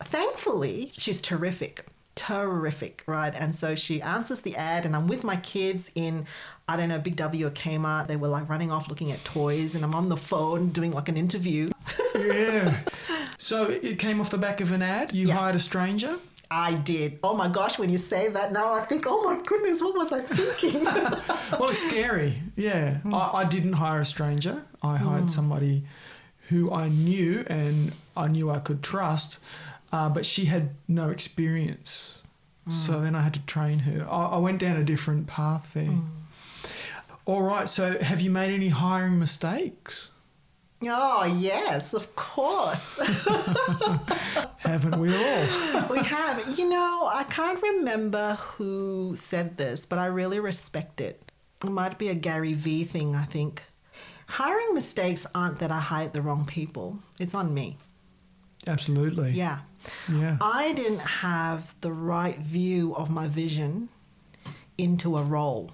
[0.03, 1.83] Thankfully, she's terrific.
[2.13, 3.33] Terrific, right?
[3.33, 6.27] And so she answers the ad, and I'm with my kids in,
[6.71, 8.07] I don't know, Big W or Kmart.
[8.07, 11.09] They were like running off looking at toys, and I'm on the phone doing like
[11.09, 11.69] an interview.
[12.13, 12.81] Yeah.
[13.37, 15.13] so, it came off the back of an ad.
[15.13, 15.37] You Yeah.
[15.37, 16.17] hired a stranger.
[16.51, 17.19] I did.
[17.23, 20.11] Oh my gosh, when you say that now, I think, oh my goodness, what was
[20.11, 20.85] I thinking?
[21.59, 22.41] Well, it's scary.
[22.55, 22.97] Yeah.
[22.97, 23.15] Hmm.
[23.15, 24.63] I, I didn't hire a stranger.
[24.83, 25.27] I hired hmm.
[25.27, 25.83] somebody
[26.49, 29.39] who I knew and I knew I could trust,
[29.91, 32.21] uh, but she had no experience.
[32.69, 33.03] So hmm.
[33.03, 34.05] then I had to train her.
[34.09, 35.97] I, I went down a different path there.
[37.31, 37.69] All right.
[37.69, 40.09] So have you made any hiring mistakes?
[40.83, 42.99] oh, yes, of course.
[44.57, 45.87] Haven't we all?
[45.89, 46.59] we have.
[46.59, 51.31] You know, I can't remember who said this, but I really respect it.
[51.63, 53.63] It might be a Gary Vee thing, I think.
[54.27, 57.77] Hiring mistakes aren't that I hired the wrong people, it's on me.
[58.67, 59.31] Absolutely.
[59.31, 59.59] Yeah.
[60.11, 60.35] Yeah.
[60.41, 63.87] I didn't have the right view of my vision
[64.77, 65.71] into a role.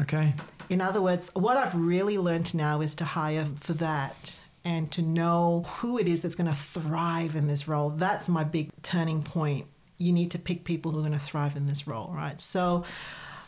[0.00, 0.34] Okay.
[0.68, 5.00] In other words, what I've really learned now is to hire for that and to
[5.00, 7.90] know who it is that's going to thrive in this role.
[7.90, 9.66] That's my big turning point.
[9.96, 12.40] You need to pick people who are going to thrive in this role, right?
[12.40, 12.84] So,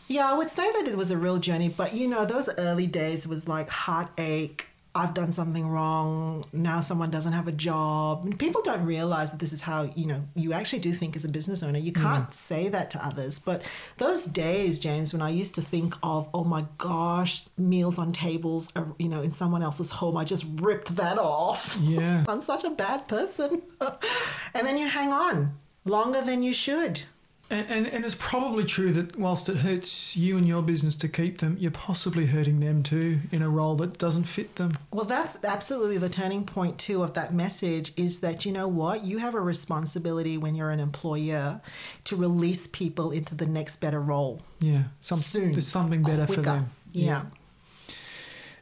[0.07, 2.87] yeah, I would say that it was a real journey, but you know, those early
[2.87, 4.68] days was like heartache.
[4.95, 6.43] I've done something wrong.
[6.51, 8.25] Now someone doesn't have a job.
[8.25, 11.23] And people don't realize that this is how, you know, you actually do think as
[11.23, 11.77] a business owner.
[11.77, 13.37] You can't say that to others.
[13.37, 13.63] But
[13.97, 18.71] those days, James, when I used to think of, oh my gosh, meals on tables,
[18.75, 21.77] uh, you know, in someone else's home, I just ripped that off.
[21.79, 22.25] Yeah.
[22.27, 23.61] I'm such a bad person.
[24.53, 27.01] and then you hang on longer than you should.
[27.51, 31.07] And, and, and it's probably true that whilst it hurts you and your business to
[31.07, 34.73] keep them, you're possibly hurting them too in a role that doesn't fit them.
[34.91, 39.03] Well, that's absolutely the turning point, too, of that message is that, you know what?
[39.03, 41.59] You have a responsibility when you're an employer
[42.03, 44.43] to release people into the next better role.
[44.59, 44.83] Yeah.
[45.01, 45.53] Some, Soon.
[45.53, 46.43] There's something better for Quicker.
[46.43, 46.69] them.
[46.91, 47.23] Yeah.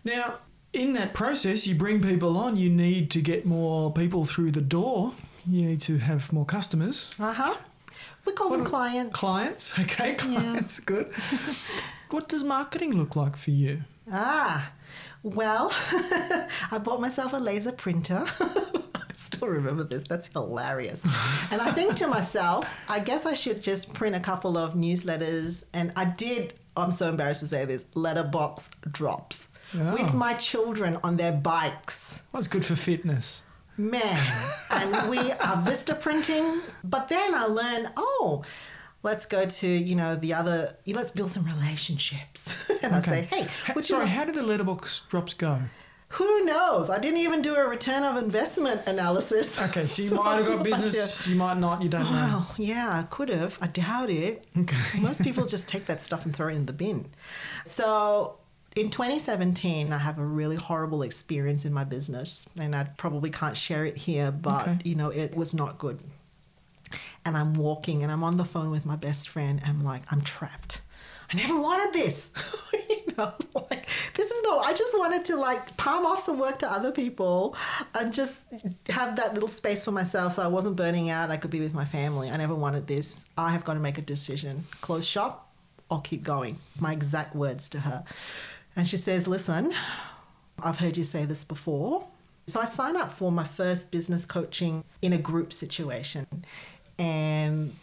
[0.05, 0.35] Now,
[0.71, 4.61] in that process, you bring people on, you need to get more people through the
[4.61, 5.13] door.
[5.45, 7.09] You need to have more customers.
[7.19, 7.55] Uh huh.
[8.27, 9.15] We call them clients.
[9.15, 9.79] Clients.
[9.79, 10.79] Okay, clients.
[10.81, 11.11] Good.
[12.11, 13.81] what does marketing look like for you?
[14.11, 14.71] Ah,
[15.23, 15.69] well,
[16.71, 18.25] I bought myself a laser printer.
[18.39, 20.03] I still remember this.
[20.07, 21.03] That's hilarious.
[21.51, 25.63] and I think to myself, I guess I should just print a couple of newsletters.
[25.73, 29.91] And I did, I'm so embarrassed to say this, letterbox drops Oh.
[29.93, 32.21] with my children on their bikes.
[32.31, 33.43] What's good for fitness?
[33.77, 36.61] Man, and we are Vista printing.
[36.83, 38.43] But then I learned, oh,
[39.03, 42.69] let's go to, you know, the other, let's build some relationships.
[42.83, 45.61] and I say, hey, you sorry, how did the letterbox drops go?
[46.09, 46.89] who knows?
[46.89, 49.61] I didn't even do a return of investment analysis.
[49.61, 51.89] Okay, so you So might have got I'm not business, uh, you might not, you
[51.89, 52.09] don't know.
[52.11, 53.57] Wow, yeah, I could have.
[53.61, 54.47] I doubt it.
[54.57, 54.99] Okay.
[54.99, 57.09] Most people just take that stuff and throw it in the bin.
[57.65, 58.37] So
[58.77, 63.57] in 2017, I have a really horrible experience in my business, and I probably can't
[63.57, 64.77] share it here, but Okay.
[64.83, 65.99] you know, it was not good.
[67.25, 69.59] And I'm walking and I'm on the phone with my best friend.
[69.65, 70.79] And I'm like, I'm trapped.
[71.29, 72.31] I never wanted this.
[72.89, 73.33] you know,
[73.69, 74.59] like this is no.
[74.59, 77.53] I just wanted to like palm off some work to other people
[77.93, 78.43] and just
[78.87, 81.29] have that little space for myself, so I wasn't burning out.
[81.29, 82.29] I could be with my family.
[82.31, 83.25] I never wanted this.
[83.37, 85.51] I have got to make a decision: close shop
[85.89, 86.59] or keep going.
[86.79, 88.05] My exact words to her,
[88.77, 89.73] and she says, "Listen,
[90.63, 92.07] I've heard you say this before."
[92.47, 96.25] So I sign up for my first business coaching in a group situation,
[96.97, 97.75] and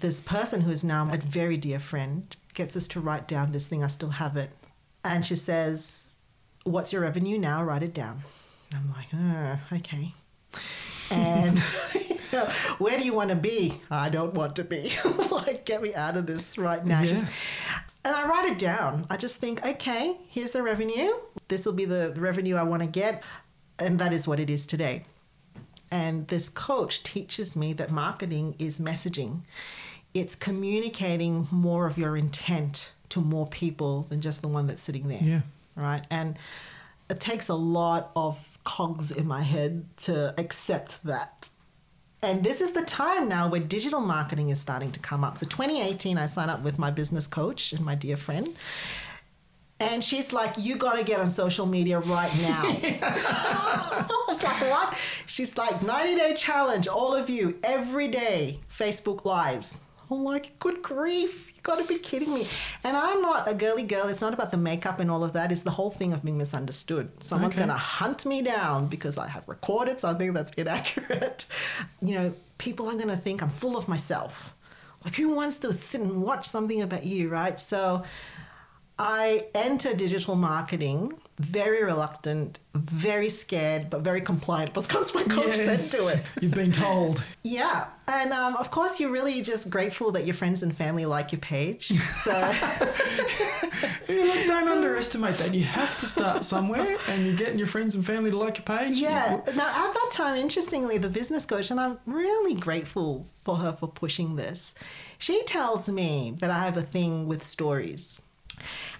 [0.00, 3.66] this person who is now a very dear friend gets us to write down this
[3.66, 3.84] thing.
[3.84, 4.50] I still have it.
[5.04, 6.16] And she says,
[6.64, 7.62] What's your revenue now?
[7.62, 8.20] Write it down.
[8.74, 10.14] I'm like, uh, okay.
[11.10, 11.58] And
[12.78, 13.80] where do you want to be?
[13.90, 14.92] I don't want to be.
[15.30, 17.02] like, get me out of this right now.
[17.02, 17.26] Yeah.
[18.04, 19.06] And I write it down.
[19.08, 21.10] I just think, okay, here's the revenue.
[21.48, 23.22] This will be the revenue I want to get.
[23.78, 25.04] And that is what it is today.
[25.90, 29.40] And this coach teaches me that marketing is messaging,
[30.12, 35.08] it's communicating more of your intent to more people than just the one that's sitting
[35.08, 35.22] there.
[35.22, 35.40] Yeah.
[35.76, 36.04] Right.
[36.10, 36.38] And
[37.10, 41.48] it takes a lot of cogs in my head to accept that.
[42.24, 45.36] And this is the time now where digital marketing is starting to come up.
[45.36, 48.56] So 2018, I signed up with my business coach and my dear friend.
[49.78, 52.62] And she's like, you got to get on social media right now.
[52.64, 54.96] I was like, what?
[55.26, 59.80] She's like, 90 day challenge, all of you, every day, Facebook Lives.
[60.10, 61.53] I'm like, good grief.
[61.64, 62.46] Got to be kidding me.
[62.84, 64.06] And I'm not a girly girl.
[64.08, 65.50] It's not about the makeup and all of that.
[65.50, 67.10] It's the whole thing of being misunderstood.
[67.24, 67.64] Someone's Okay.
[67.64, 71.46] going to hunt me down because I have recorded something that's inaccurate.
[72.00, 74.54] You know, people are going to think I'm full of myself.
[75.04, 77.58] Like, who wants to sit and watch something about you, right?
[77.58, 78.04] So,
[78.98, 85.90] I enter digital marketing very reluctant, very scared, but very compliant because my coach Yes.
[85.90, 86.22] said to it.
[86.40, 87.24] You've been told.
[87.42, 87.86] Yeah.
[88.06, 91.40] And um, of course, you're really just grateful that your friends and family like your
[91.40, 91.88] page.
[92.22, 92.30] So,
[94.08, 95.54] Yeah, look, don't underestimate that.
[95.54, 98.64] You have to start somewhere, and you're getting your friends and family to like your
[98.66, 99.00] page.
[99.00, 99.40] yeah.
[99.56, 103.88] Now, at that time, interestingly, the business coach, and I'm really grateful for her for
[103.88, 104.74] pushing this,
[105.18, 108.20] she tells me that I have a thing with stories.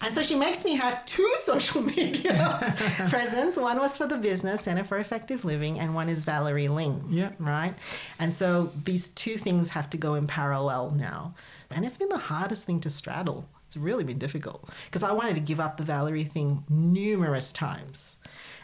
[0.00, 2.74] And so she makes me have two social media
[3.09, 3.57] presence.
[3.57, 7.05] One was for the business, Center for Effective Living, and one is Valerie Ling.
[7.09, 7.33] Yeah.
[7.38, 7.74] Right?
[8.18, 11.35] And so these two things have to go in parallel now.
[11.70, 13.48] And it's been the hardest thing to straddle.
[13.66, 18.16] It's really been difficult because I wanted to give up the Valerie thing numerous times.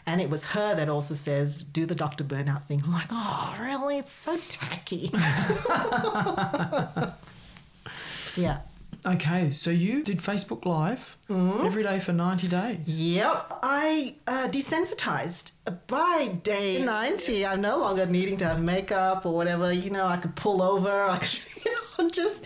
[0.05, 2.23] And it was her that also says, do the Dr.
[2.23, 2.81] Burnout thing.
[2.83, 3.97] I'm like, oh, really?
[3.97, 5.11] It's so tacky.
[8.35, 8.59] yeah.
[9.05, 11.65] Okay, so you did Facebook Live Mm-hmm.
[11.65, 12.79] every day for 90 days.
[12.87, 15.53] Yep, I uh, desensitized.
[15.87, 19.71] By day 90, I'm no longer needing to have makeup or whatever.
[19.71, 20.91] You know, I could pull over.
[21.05, 22.43] I could, you know, just,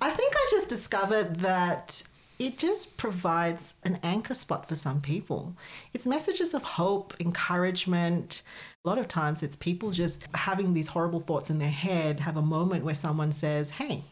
[0.00, 2.02] I think I just discovered that
[2.38, 5.54] it just provides an anchor spot for some people.
[5.92, 8.42] It's messages of hope, encouragement.
[8.84, 12.36] A lot of times it's people just having these horrible thoughts in their head, have
[12.38, 14.04] a moment where someone says, hey,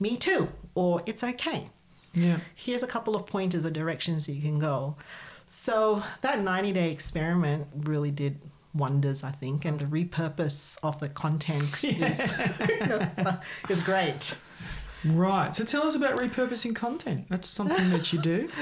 [0.00, 1.70] me too, or it's okay
[2.14, 2.38] Yeah.
[2.54, 4.96] here's a couple of pointers or directions that you can go.
[5.48, 8.40] So that 90 day experiment really did
[8.74, 12.20] wonders, I think, and the repurpose of the content is,
[13.70, 14.38] is great.
[15.04, 15.54] Right.
[15.54, 17.26] So tell us about repurposing content.
[17.28, 18.48] That's something that you do.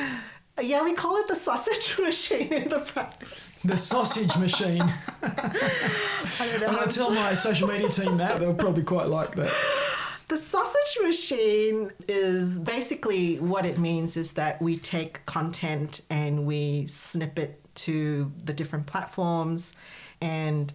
[0.62, 3.58] Yeah, we call it the sausage machine in the practice.
[3.64, 4.82] The sausage machine.
[5.20, 5.80] I.
[6.40, 8.38] I'm going to tell my social media team that.
[8.38, 9.52] They'll probably quite like that.
[10.28, 16.86] The sausage machine is basically what it means is that we take content and we
[16.86, 19.72] snip it to the different platforms
[20.22, 20.72] and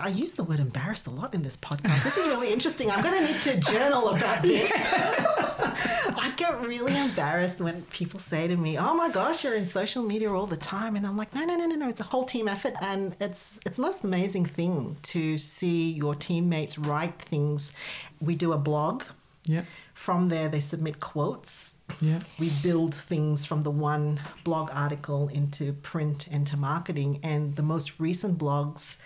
[0.00, 2.02] I use the word embarrassed a lot in this podcast.
[2.02, 2.90] This is really interesting.
[2.90, 4.70] I'm going to need to journal about this.
[4.74, 10.02] I get really embarrassed when people say to me, "Oh my gosh, you're in social
[10.02, 11.88] media all the time," and I'm like, "No, no, no, no, no.
[11.88, 16.76] It's a whole team effort, and it's it's most amazing thing to see your teammates
[16.76, 17.72] write things.
[18.20, 19.04] We do a blog.
[19.46, 19.62] Yeah.
[19.92, 21.74] From there, they submit quotes.
[22.00, 22.20] Yeah.
[22.38, 28.00] We build things from the one blog article into print into marketing, and the most
[28.00, 28.96] recent blogs.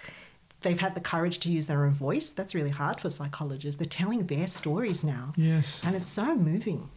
[0.63, 2.31] They've had the courage to use their own voice.
[2.31, 3.79] That's really hard for psychologists.
[3.79, 5.33] They're telling their stories now.
[5.37, 5.81] Yes.
[5.85, 6.91] And it's so moving.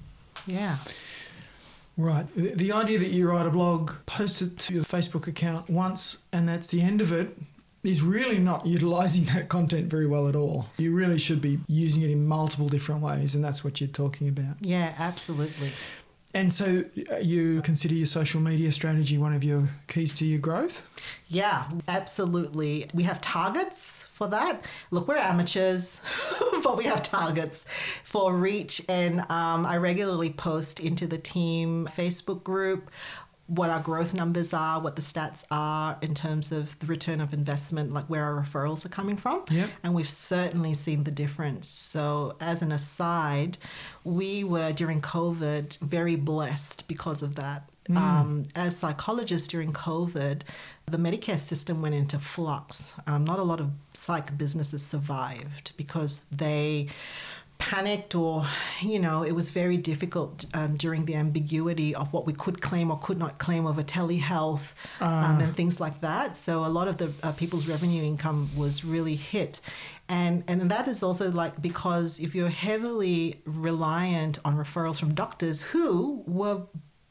[0.48, 0.78] Yeah.
[1.98, 2.26] Right.
[2.36, 6.18] The, the idea that you write a blog, post it to your Facebook account once,
[6.32, 7.38] and that's the end of it,
[7.84, 10.68] is really not utilizing that content very well at all.
[10.78, 14.28] You really should be using it in multiple different ways, and that's what you're talking
[14.28, 14.56] about.
[14.62, 15.72] Yeah, absolutely.
[16.34, 20.40] And so uh, you consider your social media strategy one of your keys to your
[20.40, 20.88] growth?
[21.28, 22.90] Yeah, absolutely.
[22.94, 24.64] We have targets for that.
[24.92, 26.00] Look, we're amateurs,
[26.64, 27.66] but we have targets
[28.04, 28.82] for reach.
[28.88, 32.92] And um, I regularly post into the team Facebook group
[33.52, 37.34] what our growth numbers are, what the stats are in terms of the return of
[37.34, 39.44] investment, like where our referrals are coming from.
[39.52, 39.70] Yep.
[39.84, 41.68] And we've certainly seen the difference.
[41.68, 43.58] So, as an aside,
[44.06, 47.70] we were during COVID very blessed because of that.
[47.94, 50.44] Um, as psychologists during COVID,
[50.86, 52.94] the Medicare system went into flux.
[53.06, 56.88] Um, not a lot of psych businesses survived because they
[57.62, 58.48] panicked or
[58.82, 62.90] you know it was very difficult um, during the ambiguity of what we could claim
[62.90, 66.98] or could not claim over telehealth um, and things like that so a lot of
[66.98, 69.62] the uh, people's revenue income was really hit
[70.10, 75.62] and and that is also like because if you're heavily reliant on referrals from doctors
[75.62, 76.64] who were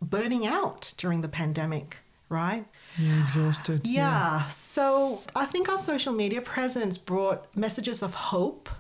[0.02, 1.98] burning out during the pandemic
[2.30, 2.64] right?
[2.98, 3.86] Yeah, exhausted.
[3.86, 4.46] Yeah.
[4.46, 8.70] So I think our social media presence brought messages of hope.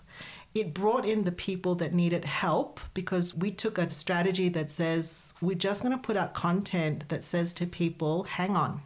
[0.54, 5.32] It brought in the people that needed help because we took a strategy that says
[5.40, 8.82] we're just going to put out content that says to people, hang on.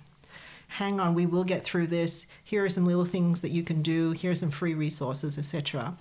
[0.68, 2.26] Hang on, we will get through this.
[2.42, 4.10] Here are some little things that you can do.
[4.10, 5.96] Here are some free resources, etc.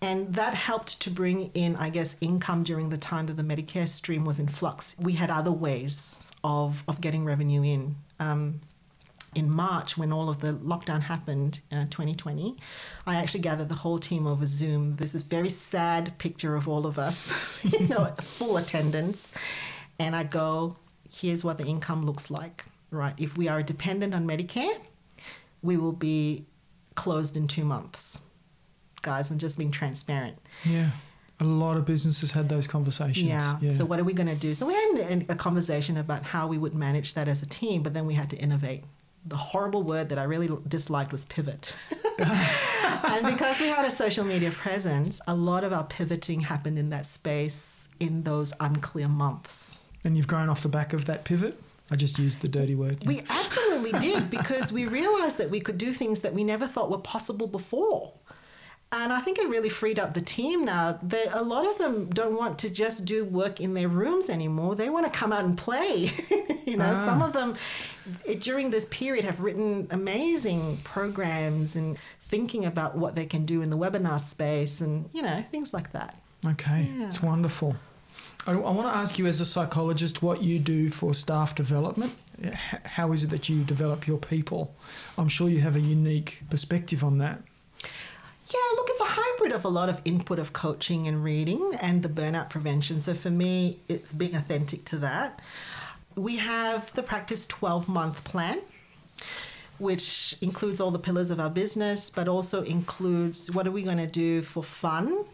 [0.00, 3.88] And that helped to bring in, I guess, income during the time that the Medicare
[3.88, 4.96] stream was in flux.
[4.98, 7.96] We had other ways of, of getting revenue in.
[8.18, 8.60] Um,
[9.38, 12.56] in March, when all of the lockdown happened, uh, 2020,
[13.06, 14.96] I actually gathered the whole team over Zoom.
[14.96, 19.32] This very sad picture of all of us, you know, full attendance.
[19.98, 20.76] And I go,
[21.12, 23.14] here's what the income looks like, right?
[23.16, 24.76] If we are dependent on Medicare,
[25.62, 26.44] we will be
[26.96, 28.18] closed in two months.
[29.02, 30.36] Guys, I'm just being transparent.
[30.64, 30.90] Yeah.
[31.40, 33.28] A lot of businesses had those conversations.
[33.28, 33.58] Yeah.
[33.70, 34.54] So what are we going to do?
[34.54, 37.94] So we had a conversation about how we would manage that as a team, but
[37.94, 38.82] then we had to innovate
[39.26, 41.74] the horrible word that I really disliked was pivot.
[42.18, 46.90] and because we had a social media presence, a lot of our pivoting happened in
[46.90, 49.84] that space in those unclear months.
[50.04, 51.60] And you've grown off the back of that pivot?
[51.90, 53.04] I just used the dirty word.
[53.06, 56.90] We absolutely did because we realized that we could do things that we never thought
[56.90, 58.12] were possible before.
[58.90, 60.98] And I think it really freed up the team now.
[61.02, 64.76] They, a lot of them don't want to just do work in their rooms anymore.
[64.76, 66.08] They want to come out and play.
[66.66, 67.04] you know, ah.
[67.04, 67.54] some of them
[68.24, 73.60] it, during this period have written amazing programs and thinking about what they can do
[73.60, 76.16] in the webinar space and, you know, things like that.
[76.46, 77.06] Okay, yeah.
[77.06, 77.76] it's wonderful.
[78.46, 82.14] I, I want to ask you, as a psychologist, what you do for staff development.
[82.84, 84.74] How is it that you develop your people?
[85.18, 87.42] I'm sure you have a unique perspective on that.
[88.50, 92.02] Yeah, look, it's a hybrid of a lot of input of coaching and reading and
[92.02, 92.98] the burnout prevention.
[92.98, 95.40] So for me, it's being authentic to that.
[96.16, 98.60] We have the practice 12 month plan
[99.78, 103.98] which includes all the pillars of our business, but also includes what are we going
[103.98, 105.24] to do for fun,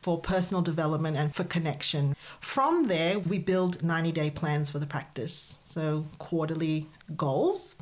[0.00, 2.16] for personal development, and for connection.
[2.40, 7.76] From there, we build 90 day plans for the practice, so quarterly goals.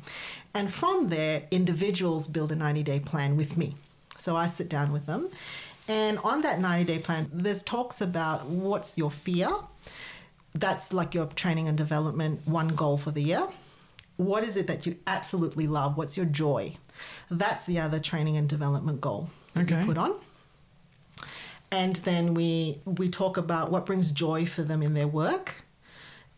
[0.53, 3.75] And from there, individuals build a 90 day plan with me.
[4.17, 5.29] So I sit down with them.
[5.87, 9.49] And on that 90 day plan, there's talks about what's your fear.
[10.53, 13.47] That's like your training and development one goal for the year.
[14.17, 15.97] What is it that you absolutely love?
[15.97, 16.77] What's your joy?
[17.29, 19.81] That's the other training and development goal that okay.
[19.81, 20.13] you put on.
[21.71, 25.64] And then we we talk about what brings joy for them in their work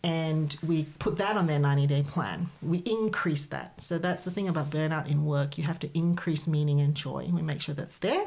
[0.04, 2.50] and we put that on their 90 day plan.
[2.62, 3.82] We increase that.
[3.82, 5.58] So that's the thing about burnout in work.
[5.58, 7.30] You have to increase meaning and joy.
[7.32, 8.26] We make sure that's there.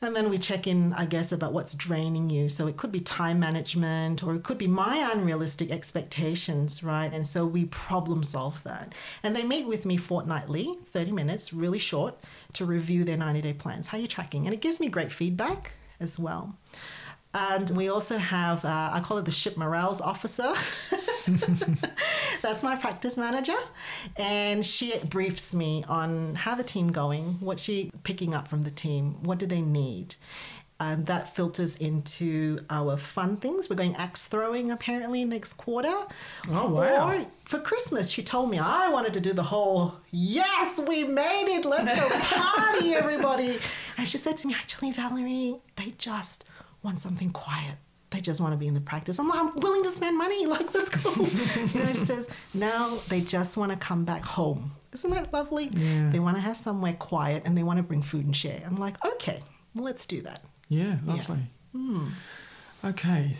[0.00, 2.48] And then we check in, I guess, about what's draining you.
[2.48, 7.12] So it could be time management or it could be my unrealistic expectations, right?
[7.12, 8.94] And so we problem solve that.
[9.24, 12.14] And they meet with me fortnightly, 30 minutes, really short,
[12.52, 13.88] to review their 90 day plans.
[13.88, 14.46] How are you tracking?
[14.46, 16.56] And it gives me great feedback as well.
[17.34, 20.54] And we also have, uh, I call it the ship morales officer.
[22.42, 23.56] That's my practice manager.
[24.16, 28.70] And she briefs me on how the team going, what she picking up from the
[28.70, 30.14] team, what do they need.
[30.80, 33.68] And that filters into our fun things.
[33.68, 35.92] We're going axe throwing apparently next quarter.
[36.48, 37.08] Oh, wow.
[37.08, 41.48] Or for Christmas, she told me I wanted to do the whole, yes, we made
[41.48, 41.64] it.
[41.64, 43.58] Let's go party, everybody.
[43.98, 46.44] And she said to me, actually, Valerie, they just
[46.82, 47.76] want something quiet.
[48.10, 49.18] They just want to be in the practice.
[49.18, 50.46] I'm like, I'm willing to spend money.
[50.46, 51.10] Like, let's go.
[51.14, 54.72] you know, it says now they just want to come back home.
[54.94, 55.68] Isn't that lovely?
[55.74, 56.08] Yeah.
[56.10, 58.62] They want to have somewhere quiet and they want to bring food and share.
[58.64, 59.42] I'm like, okay,
[59.74, 60.42] well, let's do that.
[60.70, 61.38] Yeah, lovely.
[61.74, 61.80] Yeah.
[61.80, 62.08] Mm.
[62.84, 63.34] Okay,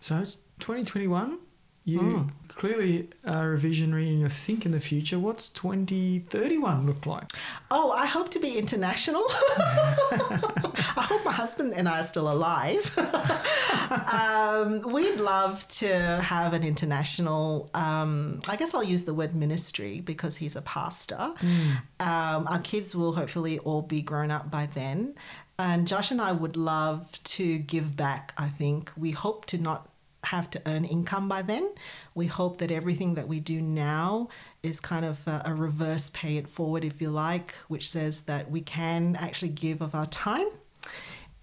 [0.00, 1.38] so it's 2021.
[1.86, 2.30] You mm.
[2.48, 5.20] clearly are a visionary and you think in the future.
[5.20, 7.30] What's 2031 look like?
[7.70, 9.22] Oh, I hope to be international.
[9.28, 12.92] I hope my husband and I are still alive.
[14.12, 20.00] um, we'd love to have an international, um, I guess I'll use the word ministry
[20.00, 21.34] because he's a pastor.
[21.38, 21.76] Mm.
[22.00, 25.14] Um, our kids will hopefully all be grown up by then.
[25.56, 28.90] And Josh and I would love to give back, I think.
[28.96, 29.88] We hope to not
[30.26, 31.72] have to earn income by then.
[32.14, 34.28] We hope that everything that we do now
[34.62, 38.50] is kind of a, a, reverse pay it forward, if you like, which says that
[38.50, 40.48] we can actually give of our time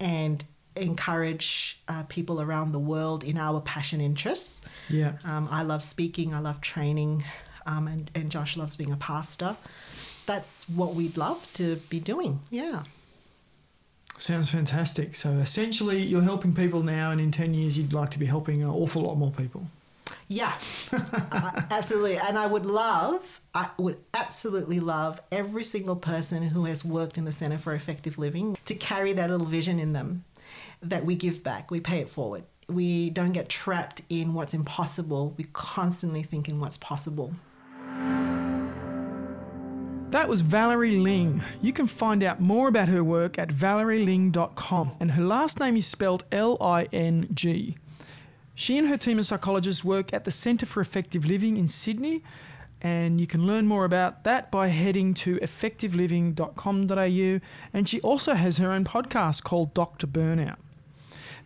[0.00, 0.44] and
[0.76, 4.62] encourage uh, people around the world in our passion interests.
[4.88, 5.12] Yeah.
[5.24, 7.24] Um, I love speaking, I love training,
[7.66, 9.56] um, and, and Josh loves being a pastor.
[10.26, 12.40] That's what we'd love to be doing.
[12.50, 12.82] Yeah.
[14.18, 15.14] Sounds fantastic.
[15.14, 18.62] So essentially, you're helping people now, and in 10 years, you'd like to be helping
[18.62, 19.66] an awful lot more people.
[20.28, 20.54] Yeah,
[20.92, 22.16] uh, absolutely.
[22.16, 27.24] And I would love, I would absolutely love every single person who has worked in
[27.24, 30.24] the Center for Effective Living to carry that little vision in them
[30.82, 32.44] that we give back, we pay it forward.
[32.68, 37.34] We don't get trapped in what's impossible, we constantly think in what's possible.
[40.14, 41.42] That was Valerie Ling.
[41.60, 45.88] You can find out more about her work at valerieling.com, and her last name is
[45.88, 47.76] spelled L I N G.
[48.54, 52.22] She and her team of psychologists work at the Centre for Effective Living in Sydney,
[52.80, 57.40] and you can learn more about that by heading to effectiveliving.com.au.
[57.72, 60.06] And she also has her own podcast called Dr.
[60.06, 60.58] Burnout.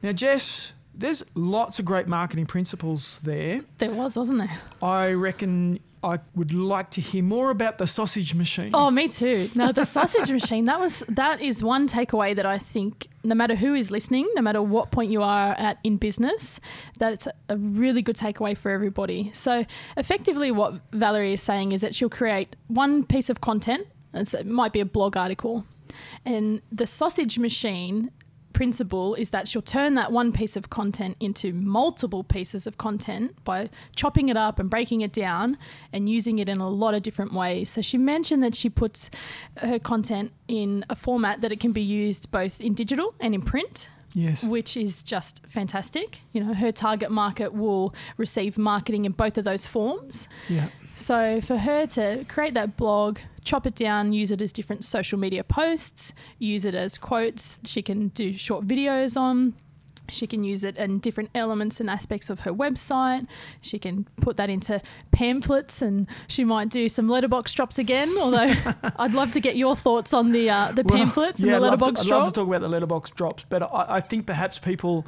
[0.02, 3.62] Now, Jess, there's lots of great marketing principles there.
[3.78, 4.58] There was, wasn't there?
[4.82, 8.70] I reckon I would like to hear more about the sausage machine.
[8.72, 9.50] Oh, me too.
[9.54, 10.64] No, the sausage machine.
[10.66, 14.42] That was that is one takeaway that I think no matter who is listening, no
[14.42, 16.60] matter what point you are at in business,
[16.98, 19.30] that it's a really good takeaway for everybody.
[19.34, 19.64] So,
[19.96, 23.86] effectively, what Valerie is saying is that she'll create one piece of content.
[24.14, 25.64] it might be a blog article,
[26.24, 28.10] and the sausage machine
[28.52, 33.36] principle is that she'll turn that one piece of content into multiple pieces of content
[33.44, 35.56] by chopping it up and breaking it down
[35.92, 37.70] and using it in a lot of different ways.
[37.70, 39.10] So she mentioned that she puts
[39.58, 43.42] her content in a format that it can be used both in digital and in
[43.42, 43.88] print.
[44.14, 44.42] Yes.
[44.42, 46.22] Which is just fantastic.
[46.32, 50.28] You know, her target market will receive marketing in both of those forms.
[50.48, 50.68] Yeah.
[50.96, 53.18] So for her to create that blog,
[53.48, 57.80] chop it down, use it as different social media posts, use it as quotes, she
[57.80, 59.54] can do short videos on.
[60.10, 63.26] She can use it in different elements and aspects of her website.
[63.60, 64.80] She can put that into
[65.10, 68.16] pamphlets, and she might do some letterbox drops again.
[68.18, 68.54] Although
[68.96, 71.68] I'd love to get your thoughts on the uh, the pamphlets well, yeah, and the
[71.68, 72.06] letterbox I'd.
[72.06, 75.06] I'd love to talk about the letterbox drops, but I, I think perhaps people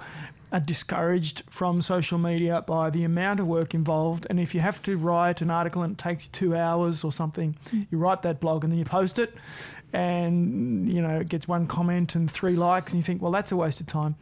[0.53, 4.27] are discouraged from social media by the amount of work involved.
[4.29, 7.57] And if you have to write an article and it takes two hours or something,
[7.71, 7.87] mm.
[7.91, 9.35] you write that blog and then you post it,
[9.93, 13.53] and you know it gets one comment and three likes, and you think, well, that's
[13.53, 14.17] a waste of time.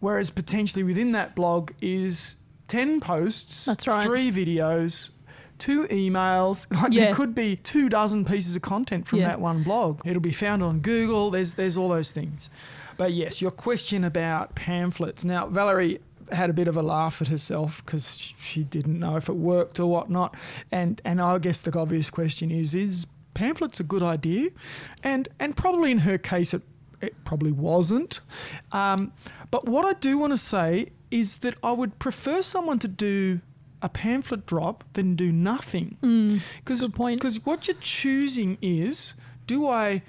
[0.00, 2.36] Whereas potentially within that blog is
[2.68, 4.04] ten posts, that's right.
[4.04, 5.10] three videos,
[5.58, 6.66] two emails.
[6.82, 7.04] Like yeah.
[7.04, 9.28] there could be two dozen pieces of content from yeah.
[9.28, 10.00] that one blog.
[10.04, 11.30] It'll be found on Google.
[11.30, 12.50] There's there's all those things.
[12.96, 15.24] But yes, your question about pamphlets.
[15.24, 19.28] Now, Valerie had a bit of a laugh at herself because she didn't know if
[19.28, 20.34] it worked or whatnot.
[20.70, 24.50] And and I guess the obvious question is: Is pamphlets a good idea?
[25.02, 26.62] And and probably in her case, it
[27.00, 28.20] it probably wasn't.
[28.70, 29.12] Um,
[29.50, 33.40] but what I do want to say is that I would prefer someone to do
[33.82, 35.98] a pamphlet drop than do nothing.
[36.02, 36.40] Mm.
[37.16, 39.14] Because what you're choosing is:
[39.46, 40.02] Do I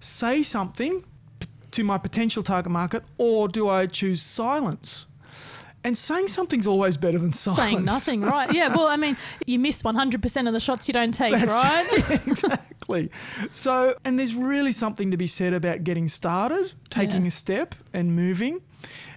[0.00, 1.04] say something
[1.78, 5.06] to my potential target market, or do I choose silence?
[5.84, 7.60] And saying something's always better than silence.
[7.60, 8.52] Saying nothing, right?
[8.52, 8.74] Yeah.
[8.74, 9.16] Well, I mean,
[9.46, 12.20] you miss 100% of the shots you don't take, That's, right?
[12.26, 13.10] exactly.
[13.52, 17.28] So, and there's really something to be said about getting started, taking yeah.
[17.28, 18.60] a step, and moving.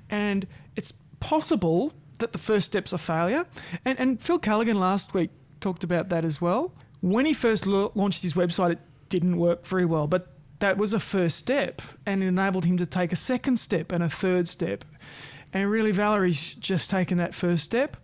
[0.07, 0.45] And
[0.75, 3.47] it's possible that the first step's a failure.
[3.83, 5.31] And, and Phil Callaghan last week
[5.61, 6.73] talked about that as well.
[7.01, 10.30] When he first lo- launched his website, it didn't work very well, but
[10.61, 14.01] that was a first step and it enabled him to take a second step and
[14.03, 14.85] a third step.
[15.53, 17.97] And really, Valerie's just taken that first step.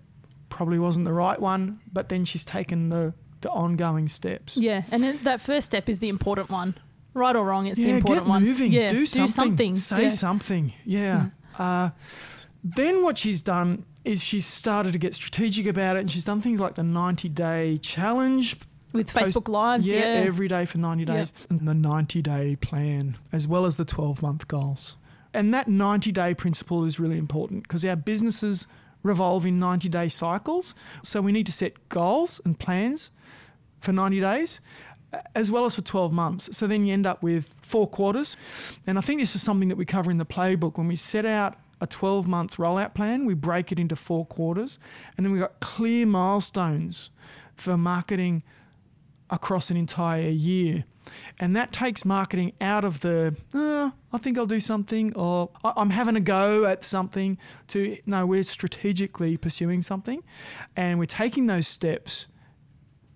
[0.49, 4.58] Probably wasn't the right one, but then she's taken the, the ongoing steps.
[4.58, 6.76] Yeah, and that first step is the important one.
[7.14, 8.43] Right or wrong, it's yeah, the important get one.
[8.43, 8.72] moving.
[8.72, 9.55] Yeah, do something.
[9.55, 9.76] Do something.
[9.76, 10.10] Say yeah.
[10.10, 10.74] something.
[10.84, 11.30] Yeah.
[11.58, 11.60] Mm.
[11.60, 11.89] Uh,
[12.64, 16.41] then what she's done is she's started to get strategic about it and she's done
[16.41, 18.58] things like the 90 day challenge
[18.98, 21.50] with Post, Facebook Lives, yeah, yeah, every day for 90 days, yep.
[21.52, 24.98] and the 90 day plan, as well as the 12 month goals.
[25.34, 28.68] And that 90 day principle is really important because our businesses
[29.04, 30.74] revolve in 90 day cycles.
[31.04, 33.12] So we need to set goals and plans
[33.80, 34.62] for 90 days
[35.36, 36.56] as well as for 12 months.
[36.58, 38.36] So then you end up with four quarters.
[38.86, 40.78] And I think this is something that we cover in the playbook.
[40.78, 44.80] When we set out a 12 month rollout plan, we break it into four quarters.
[45.16, 47.12] And then we've got clear milestones
[47.56, 48.43] for marketing
[49.30, 50.86] across an entire year.
[51.39, 55.91] And that takes marketing out of the, oh, I think I'll do something, or I'm
[55.91, 60.23] having a go at something, to no, we're strategically pursuing something.
[60.75, 62.28] And we're taking those steps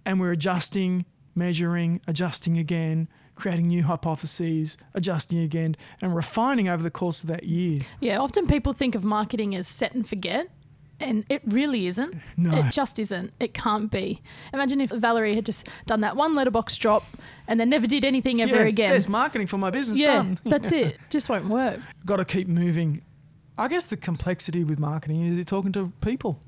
[0.06, 1.06] and we're adjusting,
[1.36, 7.44] measuring, adjusting again, creating new hypotheses, adjusting again, and refining over the course of that
[7.44, 7.80] year.
[8.00, 10.48] Yeah, often people think of marketing as set and forget
[11.02, 12.16] and it really isn't.
[12.38, 12.58] No.
[12.58, 13.34] It just isn't.
[13.40, 14.22] It can't be.
[14.54, 17.04] Imagine if Valerie had just done that one letterbox drop
[17.48, 18.90] and then never did anything ever yeah, again.
[18.92, 20.40] There's marketing for my business yeah, done.
[20.46, 20.98] that's it.
[21.10, 21.80] Just won't work.
[22.06, 23.02] Got to keep moving.
[23.58, 26.40] I guess the complexity with marketing is you're talking to people.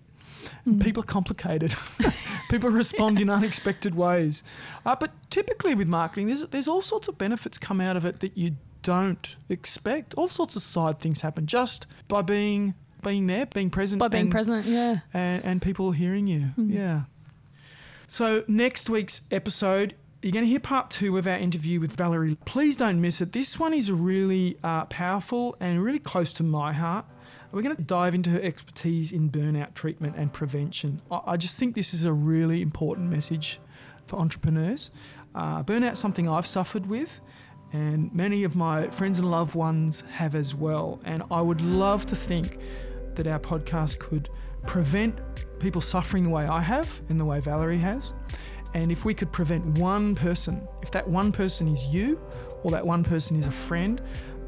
[0.79, 1.73] People are complicated.
[2.49, 4.43] People respond in unexpected ways.
[4.85, 8.19] Uh, but typically with marketing, there's, there's all sorts of benefits come out of it
[8.19, 10.13] that you don't expect.
[10.15, 13.99] All sorts of side things happen just by being being there, being present.
[13.99, 14.99] By being and, present, yeah.
[15.13, 16.49] And, and people hearing you.
[16.57, 17.03] Yeah.
[18.07, 22.37] So next week's episode, you're going to hear part two of our interview with Valerie.
[22.45, 23.33] Please don't miss it.
[23.33, 27.05] This one is really uh, powerful and really close to my heart.
[27.51, 31.01] We're going to dive into her expertise in burnout treatment and prevention.
[31.11, 33.59] I, I just think this is a really important message
[34.07, 34.91] for entrepreneurs.
[35.35, 37.19] Uh, burnout's something I've suffered with,
[37.71, 40.99] and many of my friends and loved ones have as well.
[41.03, 42.59] And I would love to think
[43.15, 44.29] that our podcast could
[44.65, 45.19] prevent
[45.59, 48.13] people suffering the way I have and the way Valerie has.
[48.73, 52.19] And if we could prevent one person, if that one person is you
[52.63, 54.01] or that one person is a friend,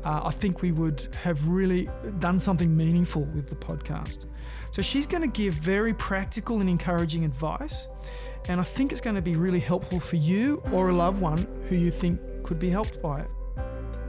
[0.03, 1.89] uh, I think we would have really
[2.19, 4.25] done something meaningful with the podcast.
[4.71, 7.87] So she's going to give very practical and encouraging advice.
[8.47, 11.47] And I think it's going to be really helpful for you or a loved one
[11.67, 13.29] who you think could be helped by it.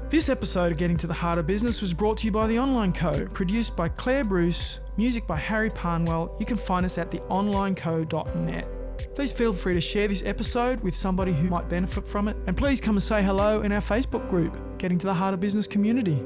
[0.09, 2.61] This episode of Getting to the Heart of Business was brought to you by The
[2.61, 6.32] Online Co., produced by Claire Bruce, music by Harry Parnwell.
[6.38, 8.68] You can find us at theonlineco.net.
[9.16, 12.36] Please feel free to share this episode with somebody who might benefit from it.
[12.46, 15.40] And please come and say hello in our Facebook group, Getting to the Heart of
[15.40, 16.22] Business community.